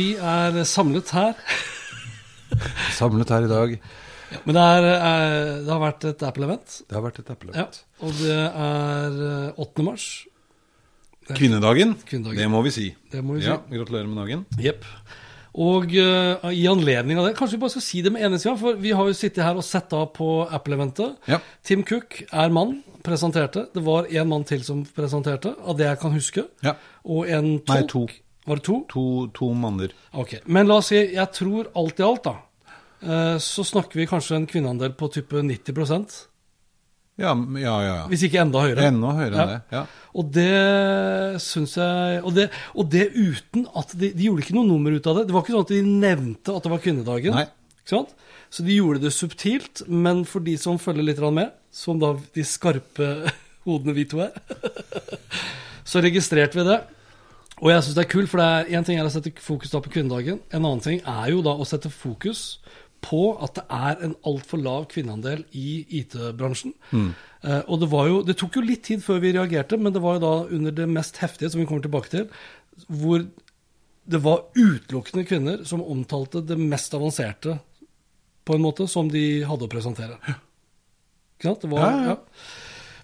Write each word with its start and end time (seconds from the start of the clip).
Vi 0.00 0.14
er 0.16 0.62
samlet 0.64 1.10
her. 1.12 1.34
Samlet 3.00 3.28
her 3.34 3.44
i 3.44 3.50
dag. 3.50 3.72
Men 4.46 4.56
det, 4.56 4.62
er, 4.62 4.86
eh, 4.94 5.48
det 5.66 5.72
har 5.74 5.80
vært 5.82 6.06
et 6.08 6.22
Apple-event. 6.24 6.76
Det 6.88 6.96
har 6.96 7.02
vært 7.04 7.18
et 7.20 7.28
Ja, 7.28 7.34
eplevett. 7.34 7.80
og 8.00 8.14
det 8.20 8.36
er 8.48 9.18
eh, 9.26 9.60
8. 9.60 9.84
mars. 9.84 10.06
Kvinnedagen, 11.30 11.92
Kvinnedagen. 12.06 12.38
det 12.40 12.48
må 12.50 12.62
vi 12.64 12.72
si. 12.74 12.86
Det 13.12 13.20
må 13.22 13.36
vi 13.36 13.42
si. 13.44 13.50
Ja, 13.50 13.58
Gratulerer 13.70 14.08
med 14.08 14.22
dagen. 14.22 14.46
Jepp. 14.62 14.88
Og 15.60 15.92
uh, 15.92 16.48
i 16.54 16.64
anledning 16.70 17.18
av 17.20 17.26
det, 17.26 17.34
kanskje 17.38 17.58
vi 17.58 17.62
bare 17.66 17.74
skal 17.74 17.84
si 17.84 18.00
det 18.06 18.12
med 18.14 18.22
eneste 18.26 18.48
gang, 18.48 18.58
for 18.58 18.80
vi 18.80 18.94
har 18.94 19.06
jo 19.10 19.18
sittet 19.18 19.42
her 19.44 19.58
og 19.58 19.66
sett 19.66 19.92
av 19.98 20.08
på 20.16 20.30
Apple-eventet. 20.46 21.20
Ja. 21.30 21.40
Tim 21.66 21.84
Cook 21.86 22.22
er 22.30 22.54
mann, 22.54 22.80
presenterte. 23.06 23.66
Det 23.74 23.82
var 23.86 24.08
én 24.10 24.30
mann 24.30 24.46
til 24.48 24.62
som 24.66 24.82
presenterte, 24.96 25.52
av 25.60 25.78
det 25.78 25.90
jeg 25.90 26.02
kan 26.02 26.14
huske. 26.16 26.46
Ja. 26.66 26.76
Og 27.04 27.28
en 27.28 27.56
tolk. 27.66 27.74
Nei, 27.74 27.86
to. 27.90 28.06
Var 28.48 28.56
det 28.60 28.64
to? 28.66 28.78
To, 28.88 29.02
to 29.36 29.50
manner. 29.54 29.92
Ok. 30.16 30.38
Men 30.46 30.66
la 30.70 30.78
oss 30.80 30.88
si, 30.92 31.00
jeg 31.14 31.28
tror 31.36 31.68
alt 31.76 32.00
i 32.00 32.06
alt, 32.06 32.24
da, 32.24 32.36
eh, 33.04 33.36
så 33.42 33.64
snakker 33.68 34.00
vi 34.00 34.08
kanskje 34.10 34.38
en 34.40 34.48
kvinneandel 34.50 34.94
på 34.96 35.10
type 35.12 35.42
90 35.44 36.26
Ja, 37.20 37.34
ja, 37.36 37.60
ja. 37.60 37.80
ja. 37.84 38.04
Hvis 38.08 38.22
ikke 38.24 38.40
enda 38.40 38.62
høyere. 38.64 38.86
Enda 38.88 39.10
høyere 39.12 39.36
Ja. 39.36 39.46
det. 39.46 39.58
Ja. 39.76 39.82
Og 40.16 40.30
det 40.32 41.40
syns 41.44 41.74
jeg 41.76 42.22
og 42.24 42.32
det, 42.34 42.46
og 42.74 42.88
det 42.90 43.10
uten 43.12 43.66
at 43.76 43.92
de, 43.92 44.08
de 44.16 44.24
gjorde 44.30 44.46
ikke 44.46 44.56
noe 44.56 44.68
nummer 44.70 44.94
ut 44.96 45.06
av 45.10 45.18
det. 45.18 45.26
Det 45.28 45.34
var 45.36 45.44
ikke 45.44 45.52
sånn 45.58 45.66
at 45.66 45.74
de 45.74 45.82
nevnte 45.84 46.54
at 46.56 46.64
det 46.64 46.72
var 46.72 46.80
kvinnedagen. 46.80 47.36
Nei. 47.36 47.44
Ikke 47.82 47.92
sant? 47.92 48.14
Så 48.50 48.64
de 48.66 48.78
gjorde 48.78 49.02
det 49.04 49.12
subtilt, 49.14 49.84
men 49.86 50.24
for 50.24 50.40
de 50.40 50.56
som 50.58 50.80
følger 50.80 51.06
litt 51.06 51.20
med, 51.20 51.52
som 51.70 52.00
da 52.00 52.14
de 52.34 52.42
skarpe 52.46 53.10
hodene 53.68 53.94
vi 53.94 54.06
to 54.08 54.24
er, 54.24 54.32
så 55.90 56.00
registrerte 56.02 56.56
vi 56.58 56.66
det. 56.72 56.80
Og 57.60 57.68
jeg 57.68 57.84
syns 57.84 57.96
det 57.98 58.04
er 58.06 58.10
kult, 58.10 58.30
for 58.32 58.40
det 58.40 58.46
er 58.48 58.78
én 58.78 58.86
ting 58.86 58.98
er 58.98 59.08
å 59.08 59.12
sette 59.12 59.32
fokus 59.44 59.72
da 59.72 59.82
på 59.84 59.92
kvinnedagen. 59.92 60.38
En 60.50 60.64
annen 60.64 60.80
ting 60.84 61.02
er 61.04 61.26
jo 61.34 61.42
da 61.44 61.52
å 61.60 61.66
sette 61.68 61.90
fokus 61.92 62.58
på 63.04 63.20
at 63.44 63.56
det 63.56 63.64
er 63.72 64.00
en 64.04 64.14
altfor 64.28 64.60
lav 64.60 64.86
kvinneandel 64.92 65.42
i 65.56 65.82
IT-bransjen. 66.00 66.74
Eh, 66.92 67.62
og 67.66 67.80
det 67.80 67.88
var 67.92 68.08
jo 68.08 68.22
Det 68.22 68.36
tok 68.36 68.58
jo 68.58 68.64
litt 68.64 68.82
tid 68.84 69.04
før 69.04 69.20
vi 69.20 69.32
reagerte, 69.36 69.78
men 69.80 69.92
det 69.92 70.02
var 70.04 70.18
jo 70.18 70.24
da 70.24 70.34
under 70.56 70.74
det 70.76 70.88
mest 70.88 71.20
heftige, 71.20 71.50
som 71.52 71.60
vi 71.60 71.66
kommer 71.68 71.84
tilbake 71.84 72.12
til, 72.12 72.26
hvor 72.88 73.24
det 74.10 74.22
var 74.24 74.46
utelukkende 74.56 75.26
kvinner 75.28 75.64
som 75.68 75.84
omtalte 75.84 76.42
det 76.44 76.56
mest 76.58 76.94
avanserte 76.96 77.58
på 78.44 78.56
en 78.56 78.64
måte 78.64 78.88
som 78.88 79.08
de 79.12 79.42
hadde 79.46 79.68
å 79.68 79.70
presentere. 79.70 80.16
Ikke 81.38 81.50
sant? 81.50 81.62
Det 81.62 81.70
var, 81.70 81.84
Ja, 81.84 81.90
ja, 81.90 82.14
ja. 82.14 82.16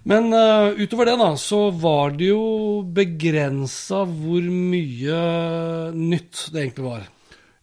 Ja. 0.07 0.13
Men 0.13 0.31
uh, 0.31 0.79
utover 0.79 1.11
det, 1.11 1.17
da, 1.19 1.29
så 1.41 1.59
var 1.75 2.15
det 2.15 2.31
jo 2.31 2.81
begrensa 2.95 4.05
hvor 4.07 4.47
mye 4.47 5.19
nytt 5.93 6.47
det 6.53 6.63
egentlig 6.63 6.87
var. 6.87 7.05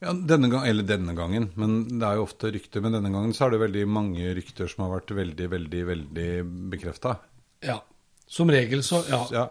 Ja, 0.05 0.13
denne 0.13 0.51
gang, 0.53 0.67
eller 0.69 0.85
denne 0.85 1.15
gangen, 1.17 1.49
men 1.57 1.79
det 1.89 2.05
er 2.05 2.19
jo 2.19 2.27
ofte 2.27 2.53
rykter. 2.53 2.85
Men 2.85 2.99
denne 2.99 3.13
gangen 3.15 3.33
så 3.33 3.47
er 3.47 3.55
det 3.55 3.63
veldig 3.65 3.85
mange 3.89 4.35
rykter 4.37 4.69
som 4.69 4.85
har 4.85 4.99
vært 4.99 5.15
veldig, 5.17 5.51
veldig, 5.57 5.83
veldig 5.91 6.31
bekrefta. 6.75 7.17
Ja. 7.65 7.81
Som 8.29 8.51
regel 8.53 8.83
så 8.85 9.03
Ja. 9.09 9.23
Ja. 9.33 9.45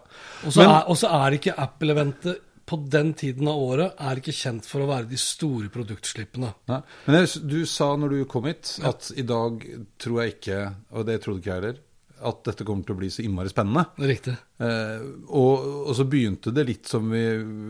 Og 0.46 0.54
så 0.54 0.64
er, 0.66 1.18
er 1.18 1.36
ikke 1.38 1.54
Apple-eventet 1.58 2.42
på 2.64 2.78
den 2.90 3.12
tiden 3.18 3.48
av 3.50 3.60
året 3.60 3.98
er 4.00 4.20
ikke 4.20 4.32
kjent 4.32 4.66
for 4.66 4.84
å 4.84 4.88
være 4.88 5.08
de 5.10 5.18
store 5.20 5.68
produktslippene. 5.72 6.52
Nei. 6.70 6.80
Men 7.06 7.26
du 7.44 7.58
sa 7.68 7.90
når 8.00 8.14
du 8.14 8.20
kom 8.30 8.48
hit, 8.48 8.78
at 8.84 9.10
i 9.20 9.24
dag 9.28 9.60
tror 10.00 10.22
jeg 10.22 10.36
ikke, 10.38 10.60
og 10.96 11.04
det 11.08 11.18
trodde 11.24 11.42
ikke 11.42 11.50
jeg 11.50 11.60
heller, 11.60 11.82
at 12.22 12.42
dette 12.46 12.66
kommer 12.66 12.86
til 12.86 12.94
å 12.94 13.00
bli 13.00 13.10
så 13.12 13.24
innmari 13.24 13.50
spennende. 13.52 13.86
Riktig. 14.00 14.36
Eh, 14.62 15.06
og, 15.28 15.64
og 15.88 15.94
så 15.98 16.06
begynte 16.08 16.52
det 16.54 16.66
litt 16.68 16.90
som 16.90 17.08
vi 17.10 17.24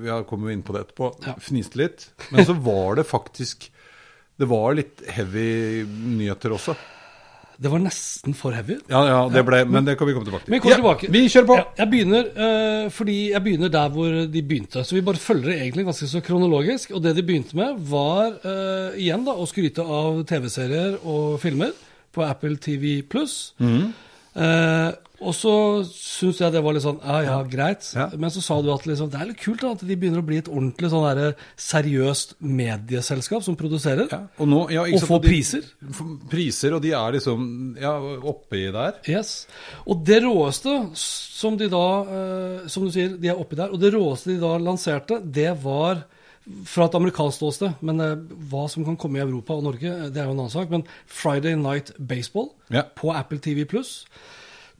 Ja, 0.06 0.20
kommer 0.28 0.52
inn 0.52 0.64
på 0.66 0.74
det 0.76 0.86
etterpå. 0.86 1.12
Ja. 1.26 1.36
Fniste 1.42 1.80
litt. 1.80 2.10
Men 2.34 2.46
så 2.46 2.56
var 2.58 3.00
det 3.00 3.06
faktisk 3.08 3.70
Det 4.36 4.48
var 4.50 4.74
litt 4.76 5.02
heavy 5.14 5.84
nyheter 5.86 6.54
også. 6.56 6.74
Det 7.54 7.70
var 7.70 7.78
nesten 7.78 8.34
for 8.34 8.54
heavy. 8.54 8.76
Ja, 8.90 9.00
ja, 9.06 9.18
det 9.30 9.44
ble 9.46 9.60
Men 9.70 9.86
det 9.86 9.94
kan 9.98 10.08
vi 10.08 10.14
komme 10.16 10.26
tilbake 10.26 10.46
til. 10.46 10.54
Vi 10.56 10.70
Ja, 10.72 10.78
tilbake. 10.80 11.10
Vi 11.14 11.20
kjører 11.30 11.46
på! 11.46 11.58
Ja, 11.60 11.66
jeg 11.78 11.90
begynner 11.92 12.30
uh, 12.34 12.88
fordi 12.90 13.18
jeg 13.30 13.42
begynner 13.44 13.70
der 13.70 13.92
hvor 13.94 14.16
de 14.34 14.42
begynte. 14.42 14.82
Så 14.84 14.96
vi 14.96 15.04
bare 15.06 15.22
følger 15.22 15.52
det 15.52 15.60
egentlig 15.60 15.86
ganske 15.86 16.08
så 16.10 16.22
kronologisk. 16.24 16.90
Og 16.90 17.02
det 17.04 17.14
de 17.16 17.22
begynte 17.22 17.54
med, 17.56 17.78
var 17.78 18.34
uh, 18.42 18.98
igjen 18.98 19.26
da 19.26 19.36
å 19.38 19.46
skryte 19.46 19.86
av 19.86 20.24
TV-serier 20.26 20.98
og 21.02 21.38
filmer 21.42 21.70
på 22.14 22.26
Apple 22.26 22.58
TV 22.62 23.02
pluss. 23.06 23.54
Eh, 24.34 24.92
og 25.24 25.30
så 25.32 25.52
syns 25.88 26.40
jeg 26.42 26.52
det 26.52 26.60
var 26.60 26.74
litt 26.74 26.82
sånn 26.84 26.98
ja, 27.00 27.20
ja, 27.24 27.36
greit. 27.48 27.86
Ja. 27.96 28.08
Men 28.18 28.32
så 28.34 28.42
sa 28.44 28.58
du 28.60 28.66
at 28.74 28.84
liksom, 28.84 29.08
det 29.12 29.20
er 29.22 29.28
litt 29.30 29.40
kult 29.40 29.62
da, 29.62 29.70
at 29.76 29.84
de 29.86 29.96
begynner 29.96 30.20
å 30.20 30.26
bli 30.26 30.40
et 30.42 30.50
ordentlig 30.50 30.90
sånn 30.92 31.06
der, 31.06 31.36
seriøst 31.64 32.34
medieselskap 32.44 33.44
som 33.46 33.56
produserer. 33.56 34.10
Ja, 34.10 34.20
og 34.42 34.50
nå, 34.50 34.60
ja, 34.74 34.82
Og 34.84 35.06
får 35.06 35.22
de- 35.22 35.28
priser. 35.30 35.68
Priser, 36.30 36.74
og 36.76 36.82
de 36.84 36.92
er 36.98 37.16
liksom 37.16 37.46
ja, 37.80 37.94
oppi 38.34 38.66
der. 38.74 38.98
Yes. 39.08 39.46
Og 39.86 40.04
det 40.04 40.20
råeste 40.26 40.74
som 40.98 41.56
de 41.56 41.70
da, 41.72 41.86
eh, 42.02 42.68
som 42.68 42.84
du 42.84 42.90
sier, 42.92 43.16
de 43.16 43.28
er 43.32 43.40
oppi 43.40 43.56
der, 43.56 43.70
og 43.72 43.80
det 43.80 43.94
råeste 43.94 44.34
de 44.34 44.40
da 44.42 44.58
lanserte, 44.58 45.22
det 45.24 45.54
var 45.62 46.04
fra 46.68 46.84
et 46.90 46.94
amerikansk 46.98 47.38
ståsted, 47.40 47.78
men 47.80 48.00
eh, 48.04 48.16
hva 48.50 48.66
som 48.68 48.84
kan 48.84 48.96
komme 49.00 49.16
i 49.16 49.24
Europa 49.24 49.54
og 49.56 49.64
Norge, 49.64 49.88
eh, 49.88 50.10
det 50.12 50.20
er 50.20 50.26
jo 50.28 50.34
en 50.34 50.42
annen 50.44 50.52
sak, 50.52 50.68
men 50.70 50.84
Friday 51.06 51.56
Night 51.56 51.92
Baseball 51.98 52.50
Ja. 52.70 52.82
på 52.94 53.14
Apple 53.16 53.38
TV+. 53.38 53.64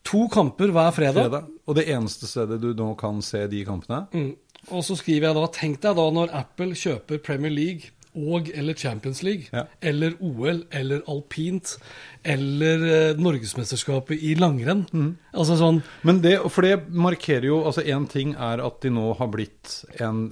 To 0.04 0.26
kamper 0.28 0.68
hver 0.74 0.92
fredag. 0.92 1.22
Fredag. 1.30 1.46
Og 1.66 1.76
det 1.78 1.86
eneste 1.88 2.28
stedet 2.28 2.60
du 2.60 2.74
nå 2.76 2.90
kan 3.00 3.22
se 3.24 3.46
de 3.48 3.64
kampene 3.64 4.06
Mm. 4.12 4.34
Og 4.72 4.80
så 4.84 4.94
skriver 4.96 5.26
jeg 5.28 5.34
da, 5.36 5.46
tenk 5.52 5.80
deg 5.82 5.96
da 5.96 6.04
når 6.10 6.30
Apple 6.32 6.72
kjøper 6.72 7.18
Premier 7.20 7.50
League 7.52 7.90
og 8.16 8.48
eller 8.54 8.72
Champions 8.78 9.22
League, 9.22 9.48
Ja. 9.52 9.64
eller 9.82 10.14
OL, 10.22 10.62
eller 10.70 11.02
alpint, 11.08 11.76
eller 12.24 12.84
eh, 13.10 13.14
Norgesmesterskapet 13.18 14.22
i 14.22 14.34
langrenn. 14.36 14.86
Mm. 14.92 15.16
Altså 15.34 15.56
sånn 15.58 15.82
Men 16.04 16.20
det, 16.22 16.38
for 16.50 16.62
det 16.62 16.88
markerer 16.88 17.44
jo 17.50 17.64
Altså, 17.66 17.82
én 17.84 18.08
ting 18.08 18.34
er 18.36 18.62
at 18.64 18.80
de 18.80 18.88
nå 18.90 19.16
har 19.18 19.26
blitt 19.28 19.84
en 20.00 20.30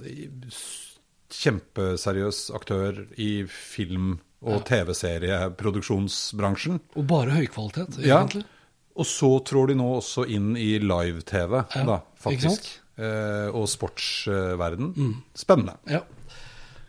kjempeseriøs 1.41 2.51
aktør 2.55 3.05
i 3.17 3.43
film- 3.49 4.19
og 4.43 4.65
TV-serieproduksjonsbransjen. 4.67 6.79
Og 6.99 7.05
bare 7.07 7.31
høykvalitet, 7.37 7.99
Ja. 8.05 8.19
egentlig. 8.25 8.43
Og 8.95 9.05
så 9.05 9.39
trår 9.43 9.67
de 9.71 9.75
nå 9.79 9.87
også 9.97 10.25
inn 10.29 10.55
i 10.57 10.77
live-TV, 10.79 11.63
Ja, 11.75 11.83
da, 11.85 11.99
faktisk. 12.21 12.61
Mm. 12.97 13.03
Eh, 13.03 13.49
og 13.55 13.67
sportsverden. 13.67 15.15
Spennende. 15.33 15.73
Ja. 15.89 15.99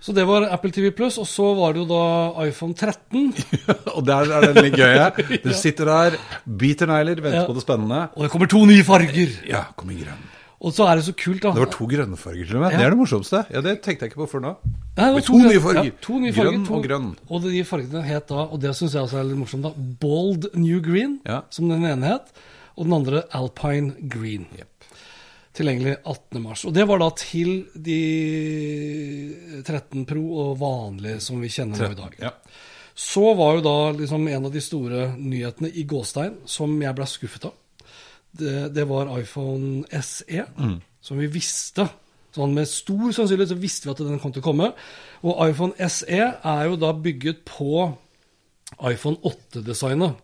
Så 0.01 0.13
det 0.13 0.27
var 0.27 0.43
Apple 0.53 0.71
TV 0.71 0.91
Pluss, 0.93 1.17
og 1.17 1.25
så 1.27 1.55
var 1.57 1.73
det 1.73 1.81
jo 1.81 1.87
da 1.89 2.35
iPhone 2.45 2.75
13. 2.75 3.33
og 3.97 4.05
der 4.05 4.29
er 4.37 4.53
det 4.53 4.63
litt 4.65 4.77
gøy. 4.77 4.99
Du 5.47 5.53
sitter 5.57 5.85
der, 5.89 6.19
biter 6.45 6.87
negler, 6.87 7.15
venter 7.23 7.41
Ja. 7.41 7.47
på 7.49 7.55
det 7.57 7.63
spennende. 7.65 8.03
Og 8.17 8.23
det 8.27 8.31
kommer 8.35 8.47
to 8.53 8.67
nye 8.67 8.85
farger! 8.85 9.33
Ja, 9.49 9.63
kommer 9.75 9.95
grønn. 9.97 10.21
Og 10.65 10.73
så 10.73 10.87
er 10.89 10.97
det 10.97 11.05
så 11.05 11.13
kult, 11.13 11.43
da. 11.45 11.51
Det 11.53 11.61
var 11.61 11.73
to 11.75 11.87
grønne 11.91 12.17
farger 12.17 12.47
til 12.49 12.57
og 12.57 12.63
med. 12.65 12.73
Ja. 12.73 12.79
Det 12.81 12.87
er 12.87 12.95
det 12.95 12.99
morsomste. 13.03 13.41
Ja, 13.53 13.61
Det 13.61 13.75
tenkte 13.85 14.07
jeg 14.07 14.13
ikke 14.15 14.23
på 14.25 14.29
før 14.33 14.41
nå. 14.47 14.53
Nei, 14.65 15.05
det 15.05 15.05
var 15.05 15.19
Med 15.19 15.27
to 15.29 15.39
nye 15.43 15.61
farger. 15.61 15.85
Ja, 15.91 15.97
to 16.07 16.19
nye 16.23 16.33
Grønn 16.33 16.65
to- 16.67 16.75
og 16.79 16.85
grønn. 16.89 17.09
Og 17.29 17.43
de 17.45 17.65
fargene 17.69 18.03
het 18.07 18.29
da, 18.33 18.45
og 18.49 18.61
det 18.63 18.73
syns 18.79 18.95
jeg 18.97 19.03
også 19.05 19.19
er 19.21 19.25
litt 19.29 19.39
morsomt, 19.43 19.63
da, 19.67 19.73
Bold 20.01 20.49
New 20.55 20.81
Green, 20.81 21.19
Ja. 21.27 21.43
som 21.51 21.69
den 21.69 21.85
ene 21.85 22.07
het, 22.15 22.33
og 22.79 22.87
den 22.87 22.93
andre 22.97 23.25
Alpine 23.33 23.93
Green. 24.09 24.47
Yep. 24.57 24.71
Tilgjengelig 25.55 25.97
18. 26.05 26.41
mars. 26.43 26.65
Og 26.65 26.73
det 26.75 26.89
var 26.89 26.99
da 26.99 27.11
til 27.15 27.67
de 27.77 28.01
13 29.65 30.05
Pro 30.09 30.23
og 30.49 30.59
vanlige 30.61 31.21
som 31.23 31.41
vi 31.43 31.49
kjenner 31.53 31.79
nå 31.79 31.91
i 31.93 31.99
dag. 31.99 32.17
Ja. 32.23 32.31
Så 32.95 33.35
var 33.37 33.57
jo 33.59 33.65
da 33.67 33.77
liksom 33.99 34.29
en 34.31 34.45
av 34.47 34.53
de 34.55 34.61
store 34.63 35.09
nyhetene 35.19 35.71
i 35.75 35.85
gåstein 35.85 36.37
som 36.47 36.75
jeg 36.83 36.95
ble 36.95 37.07
skuffet 37.11 37.45
av. 37.51 37.55
Det, 38.35 38.75
det 38.75 38.87
var 38.91 39.13
iPhone 39.19 39.85
SE, 40.03 40.47
som 41.01 41.21
vi 41.21 41.29
visste. 41.31 41.87
Sånn 42.35 42.55
Med 42.57 42.67
stor 42.67 43.13
sannsynlighet 43.15 43.53
så 43.53 43.61
visste 43.61 43.87
vi 43.87 43.93
at 43.93 44.03
den 44.03 44.19
kom 44.23 44.33
til 44.35 44.43
å 44.43 44.49
komme. 44.49 44.73
Og 45.23 45.39
iPhone 45.47 45.89
SE 45.93 46.19
er 46.19 46.65
jo 46.67 46.79
da 46.81 46.91
bygget 46.93 47.45
på 47.47 47.93
iPhone 48.83 49.21
8-designet. 49.23 50.19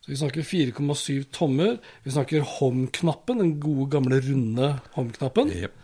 Så 0.00 0.12
vi 0.12 0.20
snakker 0.20 0.46
4,7 0.46 1.26
tommer. 1.34 1.74
Vi 2.04 2.14
snakker 2.14 2.46
home-knappen, 2.58 3.42
den 3.42 3.56
gode, 3.60 3.90
gamle, 3.96 4.20
runde 4.24 4.70
home-knappen. 4.94 5.50
Yep. 5.52 5.74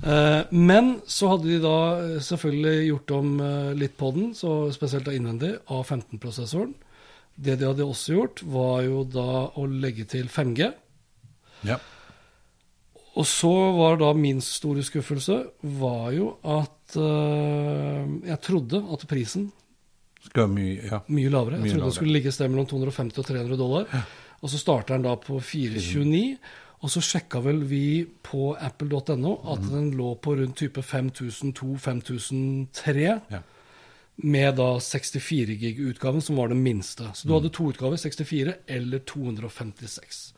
Eh, 0.00 0.42
Men 0.50 1.00
så 1.10 1.34
hadde 1.34 1.50
de 1.50 1.58
da 1.60 1.78
eh, 1.98 2.20
selvfølgelig 2.24 2.86
gjort 2.88 3.16
om 3.18 3.34
eh, 3.44 3.72
litt 3.76 3.98
på 4.00 4.12
den, 4.16 4.30
så 4.38 4.70
spesielt 4.72 5.10
da 5.10 5.16
innvendig, 5.16 5.56
A15-prosessoren. 5.68 6.72
Det 7.36 7.58
de 7.60 7.68
hadde 7.68 7.84
også 7.84 8.14
gjort, 8.16 8.44
var 8.48 8.86
jo 8.86 9.04
da 9.04 9.50
å 9.58 9.66
legge 9.68 10.06
til 10.08 10.30
5G. 10.32 10.70
Ja. 11.64 11.76
Og 13.16 13.26
så 13.26 13.50
var 13.76 13.96
da 14.00 14.12
min 14.14 14.40
store 14.40 14.82
skuffelse 14.86 15.40
var 15.62 16.12
jo 16.14 16.36
at 16.46 16.96
uh, 16.96 18.06
jeg 18.26 18.38
trodde 18.40 18.80
at 18.92 19.06
prisen 19.10 19.50
Skal 20.24 20.48
mye 20.52 20.82
Ja. 20.84 21.00
mye 21.08 21.28
lavere. 21.32 21.52
Jeg 21.58 21.62
Mye 21.62 21.70
trodde 21.70 21.80
lavere. 21.80 21.90
det 21.90 21.94
skulle 21.96 22.12
ligge 22.12 22.28
et 22.28 22.34
sted 22.34 22.48
mellom 22.52 22.66
250 22.66 23.18
og 23.18 23.24
300 23.26 23.56
dollar. 23.58 23.86
Og 24.42 24.50
så 24.50 24.58
starter 24.58 24.94
den 24.94 25.02
da 25.08 25.14
på 25.16 25.40
429. 25.40 26.36
Og 26.82 26.88
så 26.90 27.00
sjekka 27.04 27.40
vel 27.44 27.58
vi 27.68 28.06
på 28.24 28.54
apple.no 28.56 29.32
at 29.52 29.60
mm. 29.60 29.68
den 29.72 29.90
lå 29.98 30.14
på 30.22 30.34
rundt 30.38 30.56
type 30.56 30.80
5002-5003. 30.80 33.20
Ja. 33.30 33.40
Med 34.22 34.54
da 34.56 34.78
64 34.80 35.56
gig-utgaven, 35.60 36.20
som 36.22 36.36
var 36.36 36.48
den 36.48 36.62
minste. 36.62 37.02
Så 37.14 37.24
du 37.28 37.32
Mhm. 37.32 37.42
hadde 37.42 37.52
to 37.56 37.64
utgaver, 37.72 37.96
64 37.96 38.54
eller 38.68 38.98
256. 38.98 40.32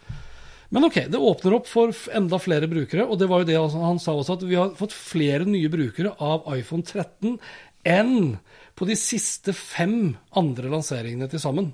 Men 0.73 0.87
ok, 0.89 1.03
det 1.13 1.21
åpner 1.21 1.59
opp 1.59 1.67
for 1.69 1.93
enda 2.17 2.39
flere 2.41 2.69
brukere, 2.71 3.05
og 3.05 3.19
det 3.21 3.29
var 3.29 3.43
jo 3.43 3.49
det 3.51 3.59
altså, 3.61 3.83
han 3.85 4.01
sa 4.01 4.15
også, 4.17 4.39
at 4.39 4.47
vi 4.49 4.57
har 4.57 4.73
fått 4.79 4.95
flere 4.97 5.45
nye 5.45 5.69
brukere 5.73 6.15
av 6.17 6.47
iPhone 6.55 6.87
13 6.87 7.37
enn 7.93 8.39
på 8.79 8.89
de 8.89 8.97
siste 8.97 9.53
fem 9.53 10.15
andre 10.39 10.71
lanseringene 10.73 11.29
til 11.29 11.43
sammen. 11.43 11.69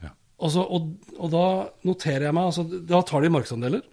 Ja. 0.00 0.14
Altså, 0.40 0.64
og, 0.64 0.94
og 1.18 1.34
da 1.34 1.44
noterer 1.84 2.28
jeg 2.28 2.38
meg 2.38 2.48
altså, 2.48 2.64
Da 2.88 3.02
tar 3.04 3.24
de 3.26 3.32
markedsandeler. 3.34 3.84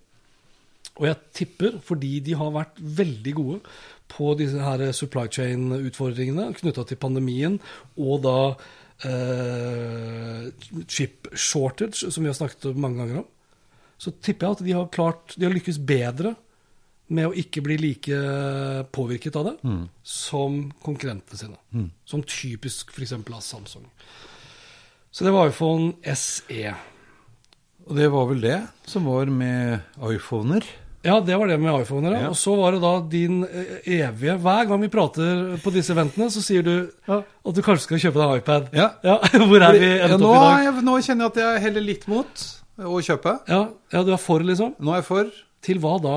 Og 0.94 1.10
jeg 1.10 1.20
tipper, 1.36 1.78
fordi 1.84 2.14
de 2.24 2.38
har 2.38 2.54
vært 2.54 2.80
veldig 2.80 3.36
gode 3.36 3.60
på 4.14 4.34
disse 4.40 4.62
her 4.62 4.86
supply 4.96 5.26
chain-utfordringene 5.34 6.52
knytta 6.62 6.86
til 6.88 7.00
pandemien, 7.02 7.58
og 7.98 8.24
da 8.24 8.40
eh, 9.10 10.52
chip 10.86 11.32
shortage, 11.34 12.12
som 12.14 12.22
vi 12.22 12.30
har 12.30 12.38
snakket 12.38 12.78
mange 12.78 13.02
ganger 13.02 13.24
om, 13.24 13.32
så 13.98 14.12
tipper 14.12 14.48
jeg 14.48 14.58
at 14.58 14.64
de 14.66 14.76
har 14.76 14.90
klart 14.94 15.36
De 15.38 15.46
har 15.48 15.54
lykkes 15.54 15.80
bedre 15.80 16.34
med 17.14 17.30
å 17.30 17.36
ikke 17.38 17.62
bli 17.66 17.78
like 17.78 18.18
påvirket 18.96 19.36
av 19.38 19.52
det 19.52 19.74
som 20.08 20.72
konkurrentene 20.84 21.38
sine. 21.40 21.88
Som 22.10 22.24
typisk 22.26 22.94
f.eks. 22.96 23.14
av 23.14 23.42
Samsung. 23.44 23.86
Så 25.14 25.28
det 25.28 25.34
var 25.36 25.52
iPhone 25.52 25.94
SE. 26.18 26.74
Og 27.86 28.00
det 28.00 28.08
var 28.10 28.30
vel 28.32 28.42
det 28.42 28.62
som 28.90 29.06
var 29.06 29.30
med 29.30 29.84
iPhoner. 30.10 30.66
Ja, 31.04 31.20
det 31.20 31.36
var 31.36 31.48
det 31.52 31.58
med 31.60 31.82
iPhoner. 31.82 32.16
Ja. 32.16 32.22
Ja. 32.24 32.30
Og 32.32 32.38
så 32.40 32.56
var 32.56 32.72
det 32.72 32.80
da 32.82 32.94
din 33.12 33.42
eh, 33.44 33.76
evige 34.00 34.38
Hver 34.40 34.70
gang 34.70 34.80
vi 34.86 34.88
prater 34.92 35.58
på 35.60 35.74
disse 35.76 35.92
eventene, 35.92 36.30
så 36.32 36.42
sier 36.42 36.64
du 36.64 36.76
at 37.12 37.56
du 37.58 37.60
kanskje 37.60 37.90
skal 37.90 38.04
kjøpe 38.06 38.22
deg 38.22 38.40
iPad. 38.40 38.70
Ja. 38.72 38.90
Hvor 39.50 39.66
er 39.68 39.76
vi 39.76 39.90
ja, 39.90 40.08
endt 40.08 40.24
opp 40.24 40.30
i 40.32 40.40
dag? 40.40 40.62
jeg, 40.64 40.86
nå 40.88 41.00
kjenner 41.04 41.26
jeg 41.26 41.34
at 41.34 41.42
jeg 41.44 41.64
heller 41.68 41.86
litt 41.92 42.08
mot 42.08 42.46
å 42.82 43.02
kjøpe. 43.06 43.36
Ja, 43.50 43.68
ja, 43.94 44.06
du 44.06 44.14
er 44.14 44.22
for, 44.22 44.44
liksom? 44.46 44.78
Nå 44.82 44.94
er 44.94 45.04
jeg 45.04 45.10
for 45.10 45.36
Til 45.64 45.80
hva 45.84 45.98
da? 46.02 46.16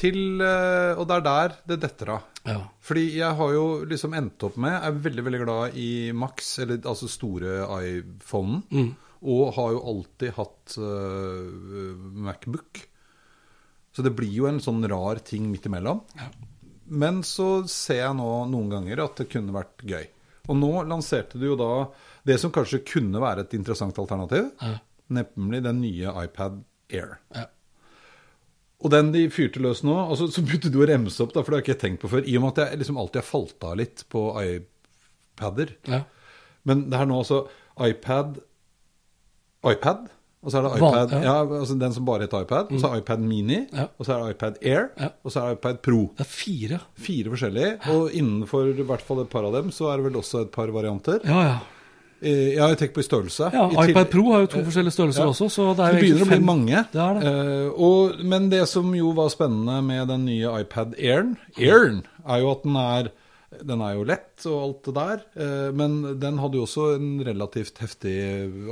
til 0.00 0.40
eh, 0.44 0.98
Og 0.98 1.06
det 1.08 1.18
er 1.18 1.24
der 1.26 1.56
det 1.72 1.80
detter 1.84 2.14
av. 2.16 2.26
Ja. 2.46 2.58
Fordi 2.84 3.04
jeg 3.18 3.36
har 3.36 3.54
jo 3.54 3.64
liksom 3.88 4.14
endt 4.16 4.46
opp 4.46 4.56
med 4.60 4.76
Er 4.78 5.00
veldig, 5.06 5.24
veldig 5.26 5.40
glad 5.42 5.78
i 5.78 5.88
Max, 6.16 6.54
eller 6.62 6.80
altså 6.88 7.10
store 7.10 7.64
iPhonen. 7.84 8.62
Mm. 8.70 8.92
Og 9.30 9.50
har 9.58 9.74
jo 9.74 9.82
alltid 9.92 10.32
hatt 10.38 10.78
uh, 10.80 11.98
Macbook. 12.24 12.80
Så 13.92 14.04
det 14.06 14.14
blir 14.16 14.32
jo 14.32 14.46
en 14.48 14.62
sånn 14.64 14.80
rar 14.88 15.20
ting 15.26 15.50
midt 15.50 15.66
imellom. 15.68 16.00
Men 16.88 17.20
så 17.26 17.66
ser 17.68 18.00
jeg 18.06 18.16
nå 18.16 18.30
noen 18.48 18.70
ganger 18.72 19.02
at 19.04 19.20
det 19.20 19.28
kunne 19.28 19.52
vært 19.52 19.84
gøy. 19.84 20.06
Og 20.48 20.56
nå 20.56 20.70
lanserte 20.88 21.36
du 21.36 21.50
jo 21.50 21.58
da 21.58 21.90
det 22.26 22.38
som 22.40 22.52
kanskje 22.54 22.80
kunne 22.86 23.20
være 23.20 23.44
et 23.44 23.58
interessant 23.58 23.98
alternativ. 24.00 24.48
Ja. 24.62 24.78
Nemlig 25.10 25.62
den 25.66 25.80
nye 25.82 26.12
iPad 26.24 26.62
Air. 26.90 27.18
Ja. 27.34 27.48
Og 28.80 28.92
den 28.94 29.10
de 29.12 29.26
fyrte 29.32 29.60
løs 29.60 29.82
nå 29.84 29.92
altså, 29.92 30.30
Så 30.32 30.40
begynte 30.40 30.70
du 30.72 30.78
å 30.80 30.86
remse 30.88 31.20
opp, 31.20 31.34
da, 31.34 31.42
for 31.44 31.52
det 31.52 31.58
har 31.58 31.64
jeg 31.64 31.68
ikke 31.68 31.82
tenkt 31.82 32.04
på 32.04 32.12
før. 32.12 32.24
I 32.24 32.36
og 32.38 32.46
med 32.46 32.54
at 32.54 32.62
jeg 32.62 32.80
liksom 32.80 33.00
alltid 33.00 33.20
har 33.20 33.28
falt 33.28 33.66
av 33.68 33.76
litt 33.82 34.06
på 34.12 34.24
iPader. 34.44 35.76
ja. 35.90 36.04
Men 36.68 36.90
det 36.92 36.98
er 36.98 37.06
nå 37.08 37.20
altså 37.22 37.44
iPad 37.80 38.34
iPad. 39.64 40.08
Og 40.40 40.52
så 40.52 40.60
er 40.60 40.64
det 40.64 40.76
iPad, 40.78 41.10
ja. 41.12 41.20
ja. 41.24 41.58
altså 41.58 41.74
den 41.76 41.92
som 41.92 42.04
bare 42.08 42.24
heter 42.24 42.46
iPad. 42.46 42.70
Og 42.72 42.80
så 42.80 42.90
er 42.90 43.02
iPad 43.02 43.24
Mini. 43.24 43.58
Ja. 43.76 43.86
Og 44.00 44.06
så 44.06 44.14
er 44.14 44.22
det 44.22 44.36
iPad 44.36 44.60
Air. 44.64 44.86
Ja. 44.96 45.10
Og 45.20 45.34
så 45.34 45.42
er 45.42 45.50
det 45.50 45.58
iPad 45.58 45.82
Pro. 45.84 45.98
Det 46.16 46.24
er 46.24 46.30
fire. 46.30 46.78
Fire 47.08 47.34
forskjellige. 47.34 47.74
Og 47.92 48.16
innenfor 48.16 48.70
i 48.72 48.86
hvert 48.88 49.04
fall 49.04 49.20
et 49.24 49.32
par 49.32 49.48
av 49.48 49.56
dem 49.58 49.68
så 49.74 49.90
er 49.90 50.00
det 50.00 50.08
vel 50.08 50.16
også 50.20 50.46
et 50.46 50.54
par 50.54 50.72
varianter. 50.72 51.20
Ja, 51.28 51.42
ja. 51.44 51.58
Eh, 52.20 52.50
Jeg 52.54 52.60
har 52.60 52.74
tenkt 52.76 52.92
på 52.96 53.00
i 53.00 53.06
størrelse. 53.06 53.48
ja 53.54 53.62
I 53.70 53.90
iPad 53.90 54.10
Pro 54.12 54.26
har 54.32 54.42
jo 54.44 54.50
to 54.52 54.64
forskjellige 54.66 54.92
størrelser 54.96 55.24
ja. 55.24 55.30
også, 55.32 55.48
så 55.48 55.70
det 55.78 55.86
er 55.86 55.94
det 55.96 56.02
begynner 56.04 56.26
å 56.26 56.32
bli 56.34 56.40
mange. 56.44 56.82
Det 56.92 57.00
er 57.00 57.16
det. 57.16 57.30
Uh, 57.32 57.80
og, 57.80 58.20
men 58.28 58.50
det 58.52 58.66
som 58.68 58.92
jo 58.94 59.14
var 59.16 59.32
spennende 59.32 59.80
med 59.86 60.08
den 60.12 60.26
nye 60.28 60.52
iPad 60.60 60.94
Airen, 60.98 61.36
Airen 61.56 62.02
er 62.26 62.42
jo 62.42 62.50
at 62.52 62.62
den 62.66 62.76
er, 62.76 63.08
den 63.66 63.80
er 63.82 63.94
jo 63.96 64.04
lett 64.06 64.44
og 64.50 64.58
alt 64.66 64.84
det 64.90 64.94
der. 64.98 65.22
uh, 65.40 65.70
men 65.80 65.96
den 66.20 66.38
hadde 66.40 66.60
jo 66.60 66.66
også 66.68 66.90
en 66.98 67.08
relativt 67.24 67.80
heftig 67.80 68.14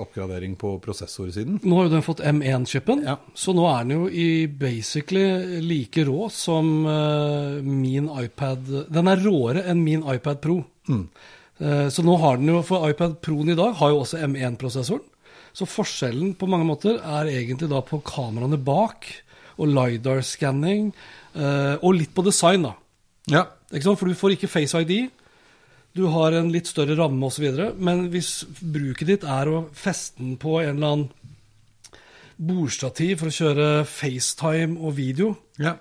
oppgradering 0.04 0.54
på 0.60 0.74
prosessorsiden. 0.84 1.58
Nå 1.64 1.80
har 1.80 1.88
jo 1.88 1.94
den 1.96 2.04
fått 2.04 2.20
M1-chipen, 2.20 3.02
Ja. 3.08 3.16
så 3.34 3.56
nå 3.56 3.64
er 3.72 3.84
den 3.88 3.96
jo 3.96 4.08
i 4.12 4.46
basically 4.46 5.60
like 5.64 6.04
rå 6.04 6.28
som 6.30 6.84
uh, 6.84 7.62
min 7.64 8.12
iPad 8.12 8.68
Den 8.92 9.08
er 9.08 9.24
råere 9.24 9.64
enn 9.72 9.80
min 9.84 10.04
iPad 10.04 10.40
Pro. 10.44 10.60
Eh, 10.88 11.00
så 11.58 12.04
nå 12.06 12.14
har 12.22 12.36
den 12.38 12.52
jo, 12.52 12.60
for 12.62 12.86
iPad 12.86 13.16
Proen 13.24 13.50
i 13.50 13.56
dag 13.58 13.72
har 13.80 13.90
jo 13.90 14.02
også 14.04 14.20
M1-prosessoren. 14.28 15.02
Så 15.56 15.66
forskjellen 15.66 16.36
på 16.38 16.46
mange 16.50 16.68
måter 16.68 17.00
er 17.00 17.30
egentlig 17.32 17.70
da 17.72 17.80
på 17.82 17.98
kameraene 18.06 18.60
bak, 18.62 19.08
og 19.58 19.72
LiDAR-skanning, 19.72 20.92
eh, 21.34 21.74
og 21.82 21.96
litt 21.98 22.12
på 22.14 22.22
design, 22.26 22.68
da. 22.68 22.74
Ja. 23.28 23.46
Ikke 23.72 23.88
sant? 23.88 23.98
For 24.00 24.08
du 24.08 24.16
får 24.16 24.36
ikke 24.36 24.50
Face 24.50 24.78
ID. 24.78 25.10
Du 25.98 26.06
har 26.12 26.36
en 26.36 26.52
litt 26.52 26.70
større 26.70 26.94
ramme 26.98 27.26
osv. 27.26 27.48
Men 27.76 28.06
hvis 28.12 28.44
bruket 28.60 29.10
ditt 29.10 29.26
er 29.26 29.50
å 29.50 29.66
feste 29.74 30.22
den 30.22 30.38
på 30.40 30.60
en 30.62 30.76
eller 30.76 30.92
annen 30.92 31.08
bordstativ 32.38 33.18
for 33.18 33.32
å 33.32 33.34
kjøre 33.34 33.68
FaceTime 33.90 34.78
og 34.78 34.94
video, 35.00 35.32
ja. 35.58 35.74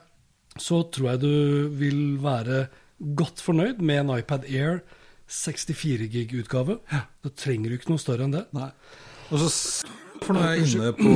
så 0.57 0.81
tror 0.89 1.11
jeg 1.11 1.21
du 1.21 1.33
vil 1.77 2.01
være 2.23 2.65
godt 2.97 3.43
fornøyd 3.45 3.83
med 3.85 4.01
en 4.01 4.15
iPad 4.17 4.47
Air 4.49 4.79
64 5.27 6.07
gig-utgave. 6.13 6.79
Da 7.23 7.29
trenger 7.35 7.69
du 7.69 7.77
ikke 7.79 7.89
noe 7.93 8.01
større 8.01 8.23
enn 8.27 8.35
det. 8.35 8.45
Nei. 8.55 8.71
Og 9.31 9.39
så 9.43 9.85
for 10.23 10.33
nå 10.33 10.41
er 10.41 10.55
jeg 10.57 10.71
inne 10.73 10.91
på 10.97 11.11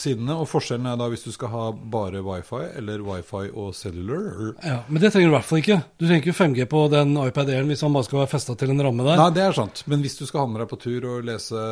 sidene, 0.00 0.32
og 0.40 0.46
forskjellen 0.48 0.86
er 0.88 0.96
da 0.96 1.08
hvis 1.12 1.26
du 1.26 1.32
skal 1.34 1.50
ha 1.52 1.64
bare 1.92 2.22
wifi 2.24 2.60
eller 2.78 3.02
wifi 3.04 3.50
og 3.52 3.74
cellular. 3.76 4.54
Ja, 4.64 4.78
Men 4.88 5.02
det 5.02 5.10
trenger 5.12 5.28
du 5.28 5.34
i 5.34 5.36
hvert 5.36 5.48
fall 5.48 5.60
ikke. 5.60 5.76
Du 6.00 6.06
trenger 6.06 6.24
ikke 6.24 6.36
5G 6.38 6.66
på 6.72 6.80
den 6.94 7.12
iPad 7.20 7.52
Airen 7.52 7.68
hvis 7.68 7.84
han 7.84 7.92
bare 7.92 8.08
skal 8.08 8.22
være 8.22 8.30
festa 8.32 8.56
til 8.58 8.72
en 8.72 8.80
ramme 8.86 9.04
der. 9.06 9.20
Nei, 9.20 9.28
det 9.36 9.44
er 9.44 9.58
sant. 9.58 9.84
Men 9.92 10.00
hvis 10.06 10.16
du 10.18 10.24
skal 10.26 10.40
ha 10.46 10.48
med 10.54 10.62
deg 10.64 10.70
på 10.72 10.80
tur 10.86 11.04
og 11.12 11.28
lese 11.28 11.62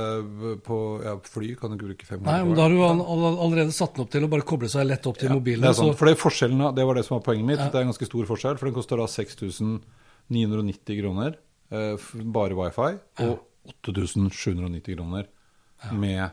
på 0.69 0.81
ja, 1.09 1.17
fly, 1.33 1.55
kan 1.57 1.73
du 1.73 1.79
ikke 1.79 1.89
bruke 1.95 2.11
5G. 2.13 2.23
Nei, 2.29 2.39
men 2.45 2.55
Da 2.61 2.67
har 2.67 2.75
du 2.77 2.83
all- 2.85 3.05
all- 3.07 3.41
allerede 3.49 3.73
satt 3.73 3.97
den 3.97 4.05
opp 4.05 4.11
til 4.13 4.29
å 4.29 4.33
bare 4.37 4.43
koble 4.53 4.69
seg 4.69 4.87
lett 4.93 5.07
opp 5.09 5.17
til 5.19 5.33
mobilen. 5.33 5.65
Det 5.65 5.73
er 5.73 5.81
sant, 5.81 5.95
så- 5.95 5.99
for 5.99 6.07
det, 6.11 6.19
er 6.19 6.23
forskjellen, 6.27 6.75
det 6.77 6.85
var 6.87 6.95
det 7.01 7.07
som 7.09 7.17
var 7.19 7.25
poenget 7.33 7.47
mitt. 7.47 7.65
Det 7.65 7.75
er 7.75 7.87
en 7.87 7.93
ganske 7.95 8.07
stor 8.13 8.27
forskjell, 8.29 8.59
for 8.59 8.67
den 8.69 8.75
koster 8.77 8.97
da 9.01 9.07
6990 10.33 11.01
kroner 11.01 11.37
eh, 11.71 12.09
bare 12.35 12.59
wifi, 12.59 12.91
og 13.25 13.73
8790 13.85 14.97
kroner 14.97 15.31
med 15.93 16.31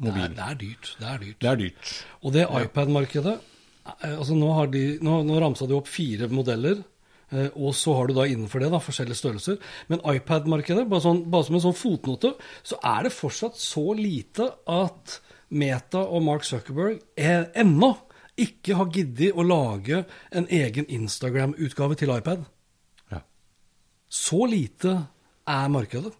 det, 0.00 0.12
er, 0.16 0.32
det 0.32 0.44
er 0.44 0.60
dyrt. 0.60 0.92
Det 0.96 1.08
er 1.08 1.18
dyrt. 1.20 1.40
Det 1.40 1.48
er 1.50 1.58
dyrt. 1.60 1.90
Og 2.24 2.32
det 2.32 2.46
iPad-markedet 2.62 3.34
eh, 3.36 4.14
altså 4.14 4.36
nå, 4.38 4.48
har 4.56 4.70
de, 4.72 4.84
nå, 5.04 5.20
nå 5.28 5.40
ramsa 5.42 5.68
de 5.68 5.76
opp 5.76 5.90
fire 5.90 6.30
modeller, 6.32 6.80
eh, 7.30 7.50
og 7.52 7.74
så 7.76 7.98
har 7.98 8.08
du 8.08 8.16
da 8.16 8.24
innenfor 8.28 8.64
det 8.64 8.70
da 8.72 8.80
forskjellige 8.82 9.20
størrelser. 9.20 9.58
Men 9.92 10.04
iPad-markedet, 10.14 10.86
bare, 10.88 11.04
sånn, 11.04 11.26
bare 11.32 11.48
som 11.48 11.58
en 11.58 11.66
sånn 11.66 11.76
fotnote, 11.76 12.32
så 12.64 12.80
er 12.94 13.08
det 13.08 13.16
fortsatt 13.16 13.60
så 13.60 13.90
lite 13.98 14.48
at 14.70 15.18
Meta 15.50 16.06
og 16.06 16.24
Mark 16.24 16.46
Zuckerberg 16.46 17.00
er, 17.18 17.50
ennå 17.58 17.96
ikke 18.40 18.78
har 18.78 18.88
giddet 18.94 19.36
å 19.36 19.44
lage 19.44 20.04
en 20.32 20.46
egen 20.48 20.86
Instagram-utgave 20.88 21.98
til 22.00 22.12
iPad. 22.14 22.46
Så 24.10 24.44
lite 24.46 25.06
er 25.46 25.68
markedet. 25.68 26.12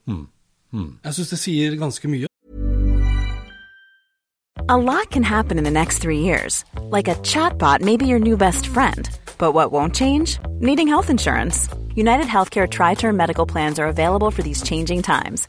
Jeg 1.04 1.14
syns 1.14 1.30
det 1.30 1.38
sier 1.38 1.76
ganske 1.76 2.08
mye. 2.08 2.26
A 4.68 4.76
lot 4.76 5.10
can 5.10 5.24
happen 5.24 5.58
in 5.58 5.64
the 5.64 5.70
next 5.70 5.98
three 5.98 6.20
years. 6.20 6.64
Like 6.92 7.08
a 7.08 7.16
chatbot 7.16 7.80
may 7.80 7.96
be 7.96 8.06
your 8.06 8.20
new 8.20 8.36
best 8.36 8.66
friend. 8.68 9.10
But 9.38 9.52
what 9.52 9.72
won't 9.72 9.94
change? 9.96 10.38
Needing 10.60 10.86
health 10.86 11.10
insurance. 11.10 11.68
United 11.96 12.26
Healthcare 12.26 12.68
Tri 12.68 12.94
Term 12.94 13.16
Medical 13.16 13.46
Plans 13.46 13.78
are 13.80 13.88
available 13.88 14.30
for 14.30 14.42
these 14.42 14.62
changing 14.62 15.02
times. 15.02 15.48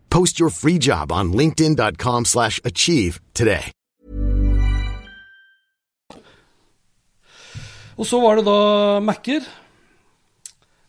Post 0.11 0.39
your 0.39 0.49
free 0.49 0.77
job 0.77 1.11
on 1.11 1.31
linkedin.com/achieve 1.31 2.25
slash 2.25 2.59
achieve 2.63 3.19
today. 3.33 3.71
Og 7.97 8.07
så 8.07 8.19
var 8.21 8.39
det 8.39 8.45
da 8.45 8.99
Mac-er. 8.99 9.45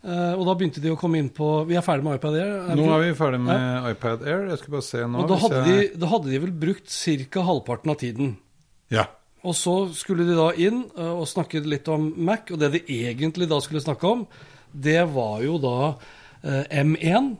Uh, 0.02 0.34
og 0.34 0.46
da 0.48 0.54
begynte 0.58 0.80
de 0.82 0.90
å 0.90 0.98
komme 0.98 1.20
inn 1.22 1.28
på 1.30 1.46
Vi 1.68 1.76
er 1.78 1.84
ferdig 1.86 2.02
med 2.02 2.16
iPad 2.18 2.34
Air. 2.40 2.54
Nå 2.74 2.88
er 2.90 3.02
vi 3.04 3.10
ferdig 3.14 3.38
med 3.44 3.90
iPad 3.92 4.24
Air. 4.26 4.48
Jeg 4.50 4.58
skal 4.58 4.74
bare 4.74 4.86
se 4.86 5.02
nå. 5.06 5.20
Og 5.22 5.28
da 5.30 5.36
hadde, 5.44 5.60
hadde, 5.60 5.76
de, 5.76 6.00
da 6.02 6.08
hadde 6.10 6.32
de 6.32 6.40
vel 6.42 6.54
brukt 6.64 6.88
ca. 6.90 7.44
halvparten 7.46 7.92
av 7.92 8.00
tiden. 8.00 8.32
Ja. 8.90 9.06
Og 9.46 9.54
så 9.58 9.76
skulle 9.94 10.26
de 10.26 10.34
da 10.38 10.48
inn 10.58 10.82
uh, 10.96 11.12
og 11.20 11.28
snakke 11.30 11.62
litt 11.66 11.86
om 11.92 12.10
Mac, 12.18 12.50
og 12.50 12.58
det 12.62 12.72
de 12.74 12.82
egentlig 13.06 13.46
da 13.50 13.60
skulle 13.62 13.82
snakke 13.84 14.10
om, 14.10 14.26
det 14.72 15.00
var 15.14 15.38
jo 15.46 15.60
da 15.62 15.76
uh, 15.92 16.64
M1, 16.66 16.98
eh, 16.98 17.30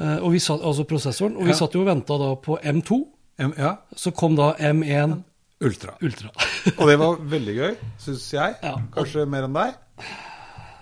og 0.00 0.30
vi 0.32 0.40
satt, 0.42 0.62
altså 0.64 0.86
prosessoren. 0.88 1.36
Og 1.36 1.48
vi 1.50 1.56
satt 1.56 1.74
jo 1.76 1.82
og 1.84 1.90
venta 1.90 2.16
da 2.20 2.30
på 2.40 2.58
M2. 2.58 3.00
M 3.40 3.52
ja. 3.56 3.74
Så 3.96 4.12
kom 4.16 4.36
da 4.36 4.52
M1 4.58 5.20
Ultra. 5.60 5.92
Ultra. 6.00 6.30
Og 6.80 6.88
det 6.88 6.96
var 6.96 7.20
veldig 7.34 7.54
gøy, 7.58 7.72
syns 8.00 8.24
jeg. 8.32 8.56
Ja. 8.64 8.78
Kanskje 8.94 9.26
mer 9.28 9.44
enn 9.44 9.56
deg. 9.56 9.74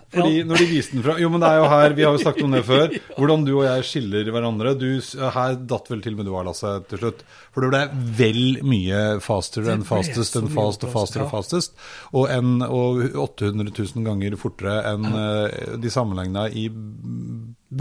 Fordi 0.09 0.39
når 0.49 0.63
de 0.63 0.67
viste 0.71 0.97
den 0.97 1.03
fra 1.05 1.19
Jo, 1.21 1.29
men 1.29 1.43
det 1.43 1.49
er 1.51 1.59
jo 1.59 1.65
her, 1.69 1.95
vi 1.97 2.05
har 2.07 2.15
jo 2.17 2.21
snakket 2.23 2.47
om 2.47 2.55
det 2.57 2.63
før, 2.65 2.95
hvordan 3.19 3.43
du 3.45 3.51
og 3.59 3.65
jeg 3.67 3.85
skiller 3.91 4.31
hverandre. 4.33 4.73
Du, 4.81 4.87
her 5.35 5.59
datt 5.69 5.91
vel 5.93 6.05
til 6.05 6.17
med 6.17 6.29
du 6.29 6.33
har, 6.33 6.47
Lasse, 6.47 6.71
til 6.89 7.03
slutt. 7.03 7.25
For 7.53 7.67
det 7.67 7.73
ble 7.75 8.07
vel 8.23 8.41
mye 8.65 9.03
faster 9.25 9.69
enn 9.75 9.85
fastest 9.89 10.39
enn 10.41 10.49
fast 10.55 10.87
og 10.87 10.95
faster 10.95 11.27
og 11.27 11.33
fastest. 11.35 11.77
Og, 12.15 12.31
en, 12.33 12.63
og 12.65 13.03
800 13.19 13.75
000 13.75 14.07
ganger 14.07 14.39
fortere 14.41 14.79
enn 14.95 15.11
eh, 15.11 15.77
de 15.83 15.93
sammenligna 15.93 16.47
i 16.49 16.69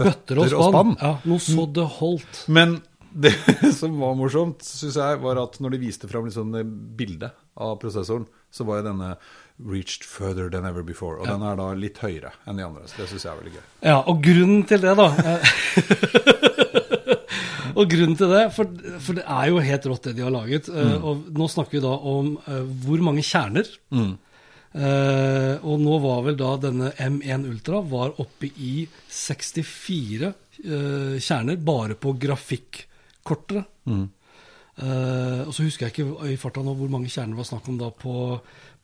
Bøtter 0.04 0.40
og 0.44 0.52
spann. 0.52 0.94
Ja, 1.02 1.12
noe 1.28 1.42
så 1.42 1.66
det 1.74 1.86
holdt. 1.98 2.44
Men 2.48 2.78
det 3.18 3.32
som 3.80 3.96
var 3.98 4.14
morsomt, 4.18 4.62
syns 4.62 4.96
jeg, 5.00 5.20
var 5.24 5.40
at 5.42 5.58
når 5.64 5.74
de 5.74 5.82
viste 5.86 6.08
fram 6.10 6.28
liksom 6.28 6.52
det 6.54 6.64
bildet 6.98 7.32
av 7.58 7.76
prosessoren, 7.82 8.26
så 8.54 8.64
var 8.68 8.78
jo 8.82 8.88
denne 8.92 9.14
reached 9.58 10.04
further 10.06 10.46
than 10.52 10.64
ever 10.68 10.84
before. 10.86 11.18
Og 11.18 11.26
den 11.26 11.42
er 11.42 11.56
da 11.58 11.70
litt 11.74 11.98
høyere 12.04 12.30
enn 12.46 12.60
de 12.60 12.64
andre. 12.68 12.84
Så 12.86 13.00
det 13.02 13.08
syns 13.10 13.24
jeg 13.26 13.32
er 13.32 13.40
veldig 13.40 13.54
gøy. 13.56 13.64
Ja, 13.88 13.96
og 14.06 14.20
grunnen 14.22 14.62
til 14.70 14.84
det, 14.84 14.94
da 15.00 15.08
eh, 15.24 16.48
Og 17.78 17.86
grunnen 17.92 18.16
til 18.18 18.30
det, 18.32 18.44
for, 18.56 18.70
for 19.04 19.18
det 19.18 19.22
er 19.30 19.50
jo 19.52 19.60
helt 19.62 19.84
rått 19.90 20.06
det 20.08 20.14
de 20.18 20.24
har 20.26 20.32
laget. 20.34 20.66
eh, 20.72 20.94
Og 21.06 21.28
nå 21.34 21.46
snakker 21.52 21.78
vi 21.78 21.82
da 21.84 21.92
om 22.10 22.32
eh, 22.48 22.64
hvor 22.86 23.02
mange 23.06 23.22
kjerner. 23.26 23.68
Eh, 23.94 24.08
og 24.76 25.80
nå 25.80 25.94
var 26.04 26.24
vel 26.26 26.36
da 26.38 26.50
denne 26.60 26.90
M1 27.00 27.46
Ultra 27.48 27.80
var 27.88 28.18
oppe 28.20 28.50
i 28.60 28.82
64 29.08 30.28
eh, 30.28 31.16
kjerner 31.18 31.56
bare 31.56 31.96
på 31.96 32.12
grafikkortet. 32.20 33.64
Eh, 34.78 35.40
og 35.42 35.50
så 35.54 35.64
husker 35.66 35.88
jeg 35.88 35.94
ikke 35.94 36.30
i 36.30 36.36
farta 36.38 36.62
nå 36.62 36.70
hvor 36.78 36.90
mange 36.92 37.10
kjerner 37.10 37.34
det 37.34 37.40
var 37.40 37.48
snakk 37.48 37.66
om 37.70 37.78
da 37.80 37.88
på, 37.90 38.12